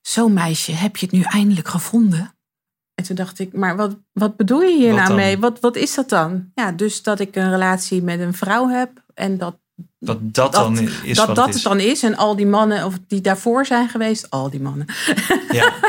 zo 0.00 0.28
meisje, 0.28 0.72
heb 0.72 0.96
je 0.96 1.06
het 1.06 1.14
nu 1.14 1.22
eindelijk 1.22 1.68
gevonden? 1.68 2.32
En 2.94 3.04
toen 3.04 3.16
dacht 3.16 3.38
ik, 3.38 3.52
maar 3.52 3.76
wat, 3.76 3.96
wat 4.12 4.36
bedoel 4.36 4.60
je 4.60 4.76
hier 4.76 4.86
Wat 4.88 4.96
nou 4.96 5.08
dan? 5.08 5.16
mee? 5.16 5.38
Wat, 5.38 5.60
wat 5.60 5.76
is 5.76 5.94
dat 5.94 6.08
dan? 6.08 6.50
Ja, 6.54 6.72
dus 6.72 7.02
dat 7.02 7.20
ik 7.20 7.36
een 7.36 7.50
relatie 7.50 8.02
met 8.02 8.20
een 8.20 8.34
vrouw 8.34 8.68
heb 8.68 8.90
en 9.14 9.38
dat 9.38 9.56
Dat 9.98 10.18
dat, 10.20 10.34
Dat- 10.34 10.52
dan 10.52 10.78
is 11.04 11.16
dat, 11.16 11.26
wat 11.26 11.36
dat 11.36 11.36
het 11.36 11.46
het 11.46 11.54
is. 11.54 11.62
dan 11.62 11.80
is. 11.80 12.02
En 12.02 12.16
al 12.16 12.36
die 12.36 12.46
mannen 12.46 12.84
of 12.86 12.94
die 13.06 13.20
daarvoor 13.20 13.66
zijn 13.66 13.88
geweest, 13.88 14.30
al 14.30 14.50
die 14.50 14.60
mannen. 14.60 14.86
Ja, 15.50 15.72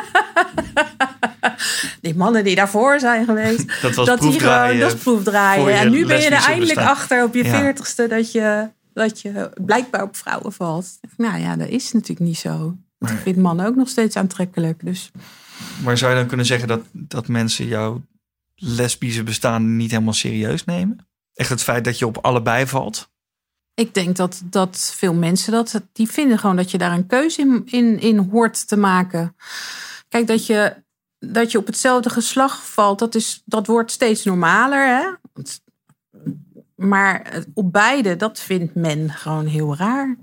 Die 2.10 2.18
mannen 2.18 2.44
die 2.44 2.56
daarvoor 2.56 3.00
zijn 3.00 3.26
geweest. 3.26 3.66
dat 3.82 3.96
was 3.96 4.06
dat 4.06 4.22
die 4.22 4.40
gewoon, 4.40 4.80
dat 4.80 5.00
proefdraaien. 5.00 5.74
En 5.74 5.92
nu 5.92 6.06
ben 6.06 6.22
je 6.22 6.30
er 6.30 6.46
eindelijk 6.46 6.80
achter 6.80 7.24
op 7.24 7.34
je 7.34 7.44
Ja. 7.44 7.60
veertigste 7.60 8.08
dat 8.08 8.32
je, 8.32 8.70
dat 8.94 9.22
je 9.22 9.50
blijkbaar 9.66 10.04
op 10.04 10.16
vrouwen 10.16 10.54
valt. 10.54 11.00
Nou 11.18 11.40
ja, 11.40 11.56
dat 11.56 11.68
is 11.68 11.92
natuurlijk 11.92 12.20
niet 12.20 12.38
zo. 12.38 12.78
Nee. 13.00 13.14
ik 13.14 13.20
vind 13.20 13.38
mannen 13.38 13.66
ook 13.66 13.76
nog 13.76 13.90
steeds 13.90 14.16
aantrekkelijk. 14.16 14.86
Dus 14.86 15.12
Maar 15.84 15.98
zou 15.98 16.12
je 16.12 16.18
dan 16.18 16.28
kunnen 16.28 16.46
zeggen 16.46 16.68
dat, 16.68 16.82
dat 16.92 17.28
mensen 17.28 17.68
jouw 17.68 18.02
lesbische 18.56 19.24
bestaan 19.24 19.76
niet 19.78 19.92
helemaal 19.92 20.14
serieus 20.14 20.66
nemen? 20.66 21.08
Echt 21.34 21.50
het 21.50 21.64
feit 21.64 21.84
dat 21.84 22.00
je 22.00 22.08
op 22.08 22.18
allebei 22.18 22.68
valt? 22.68 23.10
ik 23.80 23.94
denk 23.94 24.16
dat, 24.16 24.42
dat 24.46 24.94
veel 24.96 25.14
mensen 25.14 25.52
dat, 25.52 25.82
die 25.92 26.10
vinden 26.10 26.40
gewoon 26.40 26.56
dat 26.56 26.72
je 26.72 26.78
daar 26.78 26.92
een 26.92 27.08
keuze 27.08 27.42
in, 27.42 27.62
in, 27.66 28.00
in 28.00 28.18
hoort 28.18 28.68
te 28.68 28.78
maken. 28.78 29.36
Kijk, 30.10 30.28
dat 30.28 30.46
je, 30.46 30.84
dat 31.20 31.52
je 31.52 31.58
op 31.58 31.66
hetzelfde 31.66 32.10
geslacht 32.10 32.60
valt, 32.60 33.00
dat, 33.00 33.16
is, 33.16 33.42
dat 33.46 33.68
wordt 33.68 33.92
steeds 33.92 34.24
normaler. 34.24 34.88
Hè? 34.88 35.10
Maar 36.76 37.44
op 37.54 37.72
beide, 37.72 38.16
dat 38.16 38.40
vindt 38.40 38.76
men 38.76 39.10
gewoon 39.12 39.46
heel 39.46 39.76
raar. 39.76 40.18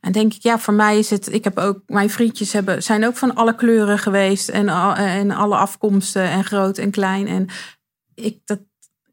En 0.00 0.12
denk 0.12 0.34
ik, 0.34 0.42
ja, 0.42 0.58
voor 0.58 0.74
mij 0.74 0.98
is 0.98 1.10
het. 1.10 1.32
Ik 1.32 1.44
heb 1.44 1.58
ook, 1.58 1.80
mijn 1.86 2.10
vriendjes 2.10 2.52
hebben, 2.52 2.82
zijn 2.82 3.06
ook 3.06 3.16
van 3.16 3.34
alle 3.34 3.54
kleuren 3.54 3.98
geweest 3.98 4.48
en, 4.48 4.68
en 4.96 5.30
alle 5.30 5.56
afkomsten 5.56 6.22
en 6.30 6.44
groot 6.44 6.78
en 6.78 6.90
klein. 6.90 7.26
En 7.26 7.46
ik, 8.14 8.38
dat, 8.44 8.58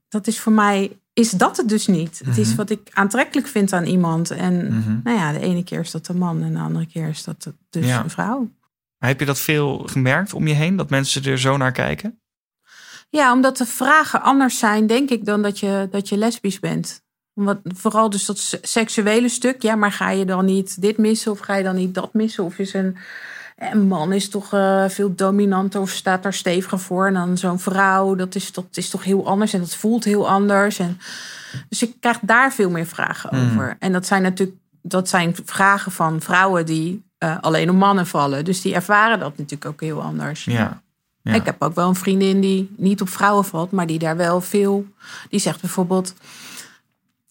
dat 0.08 0.27
is 0.27 0.39
voor 0.39 0.51
mij, 0.51 0.98
is 1.13 1.29
dat 1.31 1.58
het 1.58 1.69
dus 1.69 1.88
niet. 1.88 2.22
Het 2.25 2.38
is 2.38 2.48
Mhm. 2.48 2.58
wat 2.58 2.69
ik 2.69 2.89
aantrekkelijk 2.93 3.48
vind 3.48 3.74
aan 3.74 3.86
iemand. 3.86 4.31
En 4.31 4.65
Mhm. 4.77 5.00
nou 5.03 5.17
ja, 5.17 5.31
de 5.31 5.39
ene 5.39 5.63
keer 5.63 5.79
is 5.79 5.91
dat 5.91 6.08
een 6.08 6.17
man 6.17 6.43
en 6.43 6.53
de 6.53 6.60
andere 6.60 6.86
keer 6.88 7.08
is 7.08 7.24
dat 7.24 7.53
dus 7.69 7.86
Ja. 7.86 8.03
een 8.03 8.10
vrouw. 8.10 8.50
Maar 9.00 9.10
heb 9.10 9.20
je 9.20 9.25
dat 9.25 9.39
veel 9.39 9.77
gemerkt 9.86 10.34
om 10.34 10.48
je 10.48 10.53
heen? 10.53 10.75
Dat 10.75 10.89
mensen 10.89 11.24
er 11.24 11.39
zo 11.39 11.58
naar 11.58 11.72
kijken? 11.72 12.22
Ja, 13.10 13.34
omdat 13.34 13.58
de 13.58 13.65
vragen 13.65 14.22
anders 14.22 14.60
zijn, 14.60 14.88
denk 14.88 15.10
ik, 15.10 15.25
dan 15.25 15.41
dat 15.41 15.60
je, 15.60 15.88
dat 15.91 16.10
je 16.10 16.18
lesbisch 16.18 16.60
bent. 16.60 17.01
Wat, 17.34 17.60
vooral 17.63 18.10
dus 18.10 18.25
dat 18.25 18.38
se- 18.38 18.60
seksuele 18.62 19.29
stuk. 19.29 19.62
Ja, 19.62 19.75
maar 19.75 19.91
ga 19.91 20.10
je 20.10 20.25
dan 20.25 20.46
niet 20.46 20.82
dit 20.82 20.98
missen 20.98 21.32
of 21.32 21.39
ga 21.39 21.56
je 21.56 21.63
dan 21.63 21.75
niet 21.75 21.94
dat 21.96 22.13
missen? 22.13 22.44
Of 22.44 22.60
is 22.60 22.74
een, 22.74 22.98
een 23.58 23.88
man 23.88 24.13
is 24.13 24.29
toch 24.29 24.53
eh, 24.53 24.89
veel 24.89 25.15
dominanter 25.15 25.82
of 25.82 25.89
staat 25.89 26.24
daar 26.24 26.34
steviger 26.34 26.79
voor? 26.79 27.08
En 27.08 27.13
dan 27.13 27.38
zo'n 27.38 27.60
vrouw, 27.60 28.15
dat 28.15 28.36
is, 28.36 28.51
dat 28.51 28.65
is 28.74 28.89
toch 28.89 29.03
heel 29.03 29.27
anders 29.27 29.53
en 29.53 29.60
dat 29.60 29.75
voelt 29.75 30.03
heel 30.03 30.29
anders. 30.29 30.79
En, 30.79 31.00
dus 31.70 31.82
ik 31.84 31.94
krijg 32.00 32.18
daar 32.22 32.53
veel 32.53 32.70
meer 32.70 32.86
vragen 32.86 33.36
Mm. 33.36 33.51
over. 33.51 33.75
En 33.79 33.91
dat 33.91 34.06
zijn 34.06 34.22
natuurlijk 34.22 34.58
dat 34.82 35.10
zijn 35.10 35.36
vragen 35.46 35.91
van 35.91 36.22
vrouwen 36.22 36.65
die 36.65 37.03
eh, 37.19 37.38
alleen 37.41 37.69
op 37.69 37.75
mannen 37.75 38.07
vallen. 38.07 38.45
Dus 38.45 38.61
die 38.61 38.73
ervaren 38.73 39.19
dat 39.19 39.38
natuurlijk 39.38 39.65
ook 39.65 39.81
heel 39.81 40.01
anders. 40.01 40.45
Ja. 40.45 40.81
Ja. 41.21 41.33
Ik 41.33 41.45
heb 41.45 41.61
ook 41.61 41.75
wel 41.75 41.88
een 41.88 41.95
vriendin 41.95 42.41
die 42.41 42.73
niet 42.77 43.01
op 43.01 43.09
vrouwen 43.09 43.45
valt, 43.45 43.71
maar 43.71 43.88
die 43.88 43.99
daar 43.99 44.17
wel 44.17 44.41
veel. 44.41 44.85
Die 45.29 45.39
zegt 45.39 45.61
bijvoorbeeld: 45.61 46.13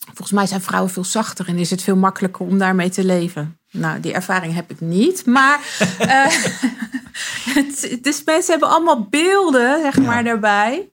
volgens 0.04 0.32
mij 0.32 0.46
zijn 0.46 0.60
vrouwen 0.60 0.92
veel 0.92 1.04
zachter 1.04 1.48
en 1.48 1.58
is 1.58 1.70
het 1.70 1.82
veel 1.82 1.96
makkelijker 1.96 2.46
om 2.46 2.58
daarmee 2.58 2.88
te 2.88 3.04
leven. 3.04 3.58
Nou, 3.70 4.00
die 4.00 4.12
ervaring 4.12 4.54
heb 4.54 4.70
ik 4.70 4.80
niet. 4.80 5.26
Maar 5.26 5.60
uh, 6.00 6.26
het, 7.54 7.98
dus 8.02 8.24
mensen 8.24 8.50
hebben 8.50 8.68
allemaal 8.68 9.06
beelden, 9.10 9.80
zeg 9.82 9.98
maar, 9.98 10.24
daarbij. 10.24 10.88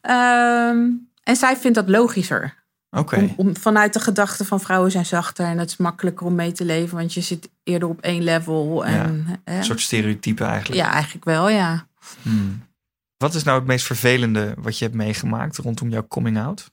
Ehm, 0.00 0.88
en 1.22 1.36
zij 1.36 1.56
vindt 1.56 1.76
dat 1.76 1.88
logischer. 1.88 2.54
Oké. 2.90 3.34
Om, 3.36 3.56
vanuit 3.56 3.92
de 3.92 4.00
gedachte 4.00 4.44
van 4.44 4.60
vrouwen 4.60 4.90
zijn 4.90 5.06
zachter 5.06 5.46
en 5.46 5.58
het 5.58 5.70
is 5.70 5.76
makkelijker 5.76 6.26
om 6.26 6.34
mee 6.34 6.52
te 6.52 6.64
leven, 6.64 6.96
want 6.96 7.14
je 7.14 7.20
zit 7.20 7.50
eerder 7.62 7.88
op 7.88 8.00
één 8.00 8.22
level. 8.22 8.84
En, 8.84 9.26
ja, 9.44 9.54
een 9.56 9.64
soort 9.64 9.80
stereotype 9.80 10.44
eigenlijk. 10.44 10.80
Ja, 10.80 10.92
eigenlijk 10.92 11.24
wel, 11.24 11.48
ja. 11.48 11.86
Hmm. 12.22 12.68
Wat 13.16 13.34
is 13.34 13.42
nou 13.42 13.58
het 13.58 13.66
meest 13.66 13.86
vervelende 13.86 14.54
wat 14.58 14.78
je 14.78 14.84
hebt 14.84 14.96
meegemaakt 14.96 15.56
rondom 15.56 15.88
jouw 15.88 16.06
coming 16.06 16.38
out? 16.38 16.70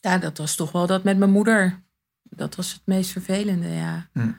Ja, 0.00 0.18
dat 0.18 0.38
was 0.38 0.54
toch 0.54 0.72
wel 0.72 0.86
dat 0.86 1.04
met 1.04 1.18
mijn 1.18 1.30
moeder. 1.30 1.82
Dat 2.22 2.54
was 2.54 2.72
het 2.72 2.82
meest 2.84 3.10
vervelende, 3.10 3.68
ja. 3.68 4.08
Hm. 4.12 4.30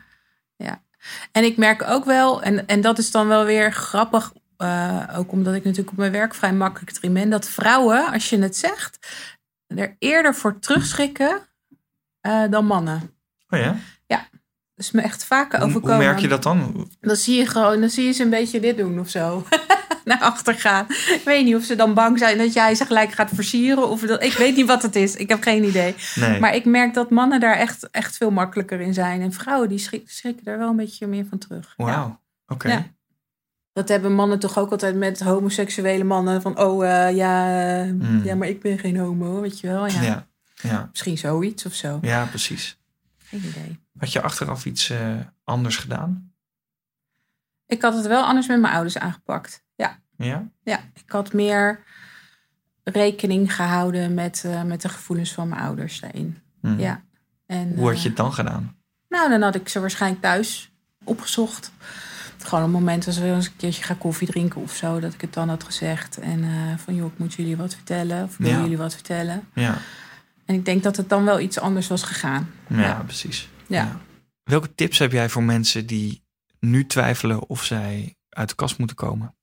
Ja. 0.55 0.83
En 1.31 1.43
ik 1.43 1.57
merk 1.57 1.83
ook 1.83 2.05
wel, 2.05 2.41
en, 2.41 2.67
en 2.67 2.81
dat 2.81 2.97
is 2.97 3.11
dan 3.11 3.27
wel 3.27 3.45
weer 3.45 3.73
grappig, 3.73 4.33
uh, 4.57 5.03
ook 5.15 5.31
omdat 5.31 5.55
ik 5.55 5.63
natuurlijk 5.63 5.91
op 5.91 5.97
mijn 5.97 6.11
werk 6.11 6.35
vrij 6.35 6.53
makkelijk 6.53 6.97
erin 6.97 7.13
ben, 7.13 7.29
dat 7.29 7.49
vrouwen, 7.49 8.11
als 8.11 8.29
je 8.29 8.39
het 8.41 8.57
zegt, 8.57 8.99
er 9.77 9.95
eerder 9.99 10.35
voor 10.35 10.59
terugschrikken 10.59 11.39
uh, 12.21 12.43
dan 12.49 12.65
mannen. 12.65 13.13
Oh 13.49 13.59
ja? 13.59 13.75
Ja. 14.07 14.27
Dat 14.75 14.85
is 14.85 14.91
me 14.91 15.01
echt 15.01 15.25
vaker 15.25 15.61
overkomen. 15.61 15.95
Hoe 15.95 16.05
merk 16.05 16.19
je 16.19 16.27
dat 16.27 16.43
dan? 16.43 16.89
Dan 16.99 17.15
zie 17.15 17.37
je 17.37 17.45
gewoon, 17.45 17.79
dan 17.79 17.89
zie 17.89 18.05
je 18.05 18.11
ze 18.11 18.23
een 18.23 18.29
beetje 18.29 18.59
dit 18.59 18.77
doen 18.77 18.99
of 18.99 19.09
zo. 19.09 19.45
Naar 20.05 20.19
achter 20.19 20.53
gaan. 20.55 20.85
Ik 20.89 21.21
weet 21.25 21.45
niet 21.45 21.55
of 21.55 21.63
ze 21.63 21.75
dan 21.75 21.93
bang 21.93 22.17
zijn 22.19 22.37
dat 22.37 22.53
jij 22.53 22.75
ze 22.75 22.85
gelijk 22.85 23.11
gaat 23.11 23.29
versieren. 23.33 23.89
Of 23.89 24.01
dat, 24.01 24.23
ik 24.23 24.33
weet 24.33 24.55
niet 24.55 24.67
wat 24.67 24.81
het 24.81 24.95
is. 24.95 25.15
Ik 25.15 25.29
heb 25.29 25.41
geen 25.43 25.63
idee. 25.63 25.95
Nee. 26.15 26.39
Maar 26.39 26.55
ik 26.55 26.65
merk 26.65 26.93
dat 26.93 27.09
mannen 27.09 27.39
daar 27.39 27.55
echt, 27.55 27.89
echt 27.89 28.17
veel 28.17 28.31
makkelijker 28.31 28.79
in 28.81 28.93
zijn. 28.93 29.21
En 29.21 29.33
vrouwen 29.33 29.69
die 29.69 29.77
schrik, 29.77 30.09
schrikken 30.09 30.45
daar 30.45 30.57
wel 30.57 30.69
een 30.69 30.75
beetje 30.75 31.07
meer 31.07 31.25
van 31.29 31.37
terug. 31.37 31.73
Wauw, 31.77 31.89
Ja. 31.89 32.19
oké. 32.47 32.67
Ja. 32.69 32.85
Dat 33.79 33.89
hebben 33.89 34.13
mannen 34.13 34.39
toch 34.39 34.57
ook 34.57 34.71
altijd 34.71 34.95
met 34.95 35.19
homoseksuele 35.19 36.03
mannen. 36.03 36.41
Van, 36.41 36.59
oh 36.59 36.83
uh, 36.83 37.15
ja, 37.15 37.83
uh, 37.85 37.91
Mm. 37.91 38.23
ja, 38.23 38.35
maar 38.35 38.47
ik 38.47 38.61
ben 38.61 38.79
geen 38.79 38.97
homo, 38.97 39.41
weet 39.41 39.59
je 39.59 39.67
wel. 39.67 39.87
Ja. 39.87 40.01
Ja, 40.01 40.27
ja. 40.55 40.87
Misschien 40.89 41.17
zoiets 41.17 41.65
of 41.65 41.73
zo. 41.73 41.99
ja, 42.01 42.25
precies. 42.25 42.77
Geen 43.17 43.39
idee. 43.39 43.79
Had 43.97 44.11
je 44.11 44.21
achteraf 44.21 44.65
iets 44.65 44.89
uh, 44.89 45.15
anders 45.43 45.77
gedaan? 45.77 46.31
Ik 47.65 47.81
had 47.81 47.93
het 47.93 48.07
wel 48.07 48.23
anders 48.23 48.47
met 48.47 48.59
mijn 48.59 48.73
ouders 48.73 48.97
aangepakt. 48.97 49.63
Ja. 49.75 49.99
Ja? 50.17 50.47
Ja, 50.63 50.79
ik 50.93 51.11
had 51.11 51.33
meer 51.33 51.83
rekening 52.83 53.55
gehouden 53.55 54.13
met, 54.13 54.43
uh, 54.45 54.63
met 54.63 54.81
de 54.81 54.89
gevoelens 54.89 55.33
van 55.33 55.47
mijn 55.47 55.61
ouders 55.61 55.99
daarin. 55.99 56.37
Hmm. 56.61 56.79
Ja. 56.79 57.03
En, 57.45 57.75
Hoe 57.75 57.87
had 57.87 58.01
je 58.01 58.07
het 58.07 58.17
dan 58.17 58.33
gedaan? 58.33 58.75
Nou, 59.09 59.29
dan 59.29 59.41
had 59.41 59.55
ik 59.55 59.69
ze 59.69 59.79
waarschijnlijk 59.79 60.21
thuis 60.21 60.71
opgezocht. 61.03 61.71
Gewoon 62.49 62.63
een 62.63 62.71
moment 62.71 63.05
als 63.07 63.17
we 63.19 63.25
eens 63.25 63.45
een 63.45 63.55
keertje 63.57 63.83
gaan 63.83 63.97
koffie 63.97 64.27
drinken 64.27 64.61
of 64.61 64.75
zo, 64.75 64.99
dat 64.99 65.13
ik 65.13 65.21
het 65.21 65.33
dan 65.33 65.49
had 65.49 65.63
gezegd. 65.63 66.17
En 66.17 66.39
uh, 66.43 66.77
van 66.77 66.95
joh, 66.95 67.11
ik 67.11 67.17
moet 67.17 67.33
jullie 67.33 67.57
wat 67.57 67.75
vertellen. 67.75 68.23
Of 68.23 68.37
wil 68.37 68.49
Ja. 68.49 68.61
jullie 68.61 68.77
wat 68.77 68.93
vertellen. 68.93 69.47
Ja, 69.53 69.77
En 70.45 70.55
ik 70.55 70.65
denk 70.65 70.83
dat 70.83 70.97
het 70.97 71.09
dan 71.09 71.25
wel 71.25 71.39
iets 71.39 71.59
anders 71.59 71.87
was 71.87 72.03
gegaan. 72.03 72.49
ja, 72.67 72.79
Ja. 72.79 72.93
precies. 73.05 73.49
Ja. 73.67 73.99
Welke 74.43 74.75
tips 74.75 74.97
heb 74.97 75.11
jij 75.11 75.29
voor 75.29 75.43
mensen 75.43 75.85
die 75.85 76.23
nu 76.59 76.85
twijfelen 76.85 77.47
of 77.49 77.63
zij 77.63 78.15
uit 78.29 78.49
de 78.49 78.55
kast 78.55 78.77
moeten 78.77 78.95
komen? 78.95 79.33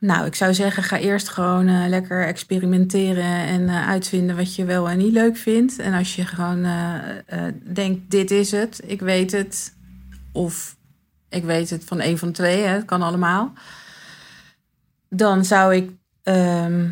Nou, 0.00 0.26
ik 0.26 0.34
zou 0.34 0.54
zeggen, 0.54 0.82
ga 0.82 0.98
eerst 0.98 1.28
gewoon 1.28 1.68
eh, 1.68 1.88
lekker 1.88 2.26
experimenteren 2.26 3.24
en 3.46 3.68
eh, 3.68 3.88
uitvinden 3.88 4.36
wat 4.36 4.54
je 4.54 4.64
wel 4.64 4.88
en 4.88 4.98
niet 4.98 5.12
leuk 5.12 5.36
vindt. 5.36 5.78
En 5.78 5.92
als 5.92 6.14
je 6.16 6.24
gewoon 6.26 6.64
eh, 6.64 7.18
eh, 7.46 7.54
denkt, 7.72 8.10
dit 8.10 8.30
is 8.30 8.50
het, 8.50 8.80
ik 8.86 9.00
weet 9.00 9.32
het. 9.32 9.74
Of 10.32 10.76
ik 11.32 11.44
weet 11.44 11.70
het 11.70 11.84
van 11.84 12.00
een 12.00 12.18
van 12.18 12.28
de 12.28 12.34
twee, 12.34 12.62
hè, 12.62 12.68
het 12.74 12.84
kan 12.84 13.02
allemaal. 13.02 13.52
Dan 15.08 15.44
zou 15.44 15.74
ik... 15.74 15.90
ehm, 16.22 16.88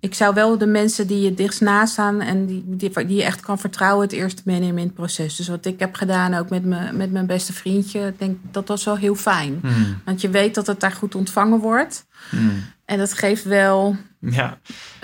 ik 0.00 0.14
zou 0.14 0.34
wel 0.34 0.58
de 0.58 0.66
mensen 0.66 1.06
die 1.06 1.20
je 1.20 1.34
dichtst 1.34 1.60
naast 1.60 1.92
staan 1.92 2.20
en 2.20 2.46
die, 2.46 2.62
die, 2.66 2.90
die 3.06 3.16
je 3.16 3.22
echt 3.22 3.40
kan 3.40 3.58
vertrouwen, 3.58 4.02
het 4.04 4.12
eerst 4.12 4.44
meenemen 4.44 4.78
in 4.78 4.86
het 4.86 4.94
proces. 4.94 5.36
Dus 5.36 5.48
wat 5.48 5.64
ik 5.66 5.78
heb 5.78 5.94
gedaan, 5.94 6.34
ook 6.34 6.48
met, 6.50 6.64
me, 6.64 6.92
met 6.92 7.12
mijn 7.12 7.26
beste 7.26 7.52
vriendje, 7.52 8.06
ik 8.06 8.18
denk 8.18 8.38
dat 8.50 8.68
was 8.68 8.84
wel 8.84 8.96
heel 8.96 9.14
fijn. 9.14 9.58
Hmm. 9.62 10.00
Want 10.04 10.20
je 10.20 10.28
weet 10.30 10.54
dat 10.54 10.66
het 10.66 10.80
daar 10.80 10.92
goed 10.92 11.14
ontvangen 11.14 11.58
wordt. 11.58 12.06
Hmm. 12.30 12.64
En 12.84 12.98
dat 12.98 13.12
geeft 13.12 13.44
wel 13.44 13.96
Ja. 14.20 14.58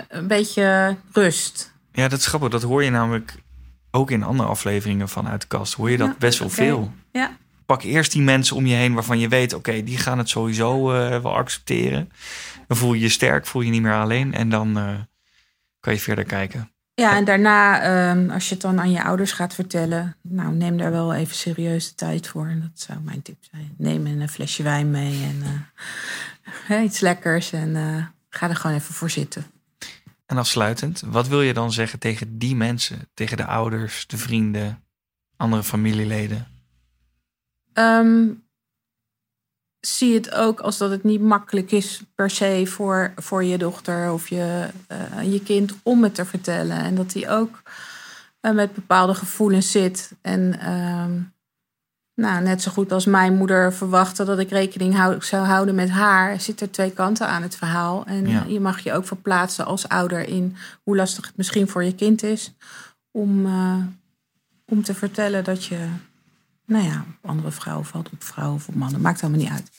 een 0.09 0.27
beetje 0.27 0.97
rust. 1.13 1.73
ja, 1.93 2.09
dat 2.09 2.19
is 2.19 2.27
grappig. 2.27 2.49
Dat 2.51 2.63
hoor 2.63 2.85
je 2.85 2.91
namelijk 2.91 3.35
ook 3.91 4.11
in 4.11 4.23
andere 4.23 4.49
afleveringen 4.49 5.09
van 5.09 5.29
Uit 5.29 5.41
de 5.41 5.47
Kast. 5.47 5.75
Hoor 5.75 5.91
je 5.91 5.97
dat 5.97 6.09
Ja, 6.09 6.15
best 6.19 6.39
wel 6.39 6.51
veel. 6.51 6.93
Ja. 7.13 7.37
Pak 7.69 7.83
eerst 7.83 8.13
die 8.13 8.23
mensen 8.23 8.57
om 8.57 8.67
je 8.67 8.75
heen 8.75 8.95
waarvan 8.95 9.19
je 9.19 9.29
weet... 9.29 9.53
oké, 9.53 9.83
die 9.83 9.99
gaan 9.99 10.19
het 10.19 10.29
sowieso 10.29 10.93
eh, 10.93 11.23
wel 11.23 11.35
accepteren. 11.35 12.11
Dan 12.67 12.77
voel 12.77 12.93
je 12.93 13.01
je 13.01 13.09
sterk, 13.09 13.47
voel 13.47 13.63
je 13.63 13.71
niet 13.71 13.83
meer 13.83 13.95
alleen. 13.95 14.35
En 14.35 14.49
dan 14.49 14.79
eh, 14.79 14.95
kan 15.81 15.93
je 15.93 16.01
verder 16.01 16.25
kijken. 16.25 16.71
Ja, 16.99 17.17
en 17.17 17.25
daarna, 17.25 17.81
ehm, 17.83 18.31
als 18.31 18.49
je 18.49 18.53
het 18.53 18.63
dan 18.63 18.81
aan 18.81 18.91
je 18.91 19.03
ouders 19.03 19.33
gaat 19.33 19.55
vertellen, 19.55 20.17
nou, 20.23 20.55
neem 20.55 20.77
daar 20.77 20.91
wel 20.91 21.15
even 21.15 21.37
serieus 21.37 21.89
de 21.89 21.95
tijd 21.95 22.29
voor. 22.29 22.47
En 22.47 22.61
dat 22.61 22.71
zou 22.81 22.99
mijn 23.01 23.23
tip 23.23 23.37
zijn. 23.51 23.75
Neem 23.77 24.07
een 24.07 24.29
flesje 24.29 24.63
wijn 24.63 24.91
mee 24.91 25.23
en 25.23 25.43
eh, 26.69 26.83
iets 26.89 27.01
lekkers 27.01 27.53
en 27.53 27.77
eh, 27.77 28.05
ga 28.31 28.49
er 28.49 28.57
gewoon 28.57 28.77
even 28.77 28.95
voor 28.95 29.11
zitten. 29.11 29.47
En 30.27 30.37
afsluitend, 30.37 31.03
wat 31.07 31.29
wil 31.29 31.43
je 31.43 31.53
dan 31.53 31.73
zeggen 31.73 31.99
tegen 31.99 32.39
die 32.39 32.57
mensen? 32.57 33.09
Tegen 33.15 33.37
de 33.37 33.47
ouders, 33.47 34.07
de 34.07 34.17
vrienden, 34.17 34.83
andere 35.37 35.63
familieleden? 35.63 36.47
Ehm, 37.79 38.27
zie 39.81 40.15
het 40.15 40.35
ook 40.35 40.61
als 40.61 40.79
dat 40.79 40.91
het 40.91 41.05
niet 41.05 41.21
makkelijk 41.21 41.73
is 41.73 42.03
per 42.15 42.31
se 42.31 42.63
voor, 42.67 43.13
voor 43.17 43.45
je 43.45 43.59
dochter 43.59 44.13
of 44.13 44.29
je, 44.29 44.69
eh, 44.87 45.33
je 45.33 45.43
kind 45.43 45.75
om 45.83 46.03
het 46.03 46.15
te 46.15 46.25
vertellen. 46.25 46.77
En 46.77 46.95
dat 46.95 47.11
die 47.11 47.29
ook 47.29 47.63
eh, 48.41 48.53
met 48.53 48.75
bepaalde 48.75 49.15
gevoelens 49.15 49.71
zit. 49.71 50.13
En 50.21 50.61
ehm, 50.61 51.21
nou, 52.15 52.43
net 52.43 52.63
zo 52.63 52.71
goed 52.71 52.93
als 52.93 53.05
mijn 53.07 53.35
moeder 53.35 53.73
verwachtte 53.75 54.25
dat 54.25 54.39
ik 54.39 54.51
rekening 54.51 54.97
hou, 54.97 55.23
zou 55.25 55.47
houden 55.47 55.75
met 55.75 55.91
haar, 55.91 56.41
zit 56.41 56.61
er 56.61 56.71
twee 56.71 56.91
kanten 56.91 57.29
aan 57.29 57.43
het 57.43 57.57
verhaal. 57.57 58.05
En 58.07 58.27
Ja. 58.29 58.45
je 58.49 58.61
mag 58.61 58.81
je 58.81 58.93
ook 58.93 59.07
verplaatsen 59.07 59.67
als 59.67 59.89
ouder 59.89 60.29
in 60.29 60.57
hoe 60.83 60.97
lastig 60.97 61.27
het 61.27 61.37
misschien 61.37 61.69
voor 61.69 61.85
je 61.85 61.95
kind 61.95 62.23
is 62.23 62.53
om, 63.11 63.47
eh, 63.47 63.77
om 64.65 64.83
te 64.83 64.95
vertellen 64.95 65.45
dat 65.45 65.65
je 65.65 65.89
nou 66.69 66.85
ja, 66.85 67.05
andere 67.27 67.51
vrouwen 67.51 67.87
valt, 67.87 68.09
op 68.13 68.25
vrouwen 68.25 68.57
of 68.57 68.69
op 68.69 68.75
mannen. 68.75 69.01
Maakt 69.01 69.21
helemaal 69.21 69.43
niet 69.43 69.53
uit. 69.53 69.71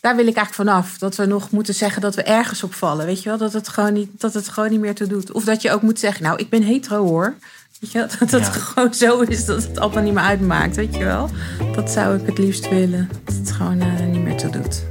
Daar 0.00 0.16
wil 0.16 0.26
ik 0.26 0.36
eigenlijk 0.36 0.68
vanaf. 0.70 0.98
Dat 0.98 1.16
we 1.16 1.26
nog 1.26 1.50
moeten 1.50 1.74
zeggen 1.74 2.02
dat 2.02 2.14
we 2.14 2.22
ergens 2.22 2.62
op 2.62 2.74
vallen. 2.74 3.06
Weet 3.06 3.22
je 3.22 3.28
wel? 3.28 3.38
Dat 3.38 3.52
het 3.52 3.68
gewoon 3.68 3.92
niet, 3.92 4.20
dat 4.20 4.34
het 4.34 4.48
gewoon 4.48 4.70
niet 4.70 4.80
meer 4.80 4.94
toe 4.94 5.06
doet. 5.06 5.32
Of 5.32 5.44
dat 5.44 5.62
je 5.62 5.70
ook 5.70 5.82
moet 5.82 5.98
zeggen, 5.98 6.22
nou, 6.22 6.38
ik 6.38 6.48
ben 6.48 6.62
hetero 6.62 7.04
hoor. 7.06 7.34
Weet 7.80 7.92
je 7.92 7.98
wel? 7.98 8.08
Dat 8.18 8.30
het 8.30 8.44
Ja. 8.44 8.50
gewoon 8.52 8.94
zo 8.94 9.20
is 9.20 9.44
dat 9.44 9.62
het 9.62 9.78
allemaal 9.78 10.02
niet 10.02 10.14
meer 10.14 10.22
uitmaakt. 10.22 10.76
Weet 10.76 10.94
je 10.96 11.04
wel? 11.04 11.30
Dat 11.74 11.90
zou 11.90 12.18
ik 12.18 12.26
het 12.26 12.38
liefst 12.38 12.68
willen. 12.68 13.08
Dat 13.24 13.34
het 13.34 13.52
gewoon 13.52 13.80
eh, 13.80 14.06
niet 14.06 14.22
meer 14.22 14.36
toe 14.36 14.50
doet. 14.50 14.82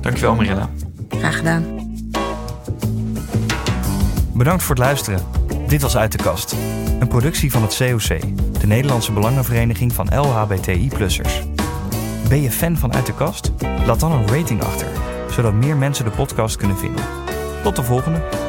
Dankjewel 0.00 0.34
Marilla. 0.34 0.70
Graag 1.08 1.36
gedaan. 1.36 1.64
Bedankt 4.34 4.62
voor 4.62 4.74
het 4.74 4.84
luisteren. 4.84 5.20
Dit 5.66 5.82
was 5.82 5.96
Uit 5.96 6.12
de 6.12 6.18
Kast. 6.18 6.54
Een 6.98 7.08
productie 7.08 7.50
van 7.50 7.62
het 7.62 7.76
COC, 7.76 8.20
de 8.60 8.66
Nederlandse 8.66 9.12
Belangenvereniging 9.12 9.92
van 9.92 10.08
LHBTI-plussers. 10.14 11.42
Ben 12.28 12.42
je 12.42 12.50
fan 12.50 12.76
van 12.76 12.94
Uit 12.94 13.06
de 13.06 13.14
Kast? 13.14 13.52
Laat 13.86 14.00
dan 14.00 14.12
een 14.12 14.28
rating 14.28 14.62
achter, 14.62 14.86
zodat 15.30 15.52
meer 15.52 15.76
mensen 15.76 16.04
de 16.04 16.10
podcast 16.10 16.56
kunnen 16.56 16.78
vinden. 16.78 17.04
Tot 17.62 17.76
de 17.76 17.82
volgende. 17.82 18.45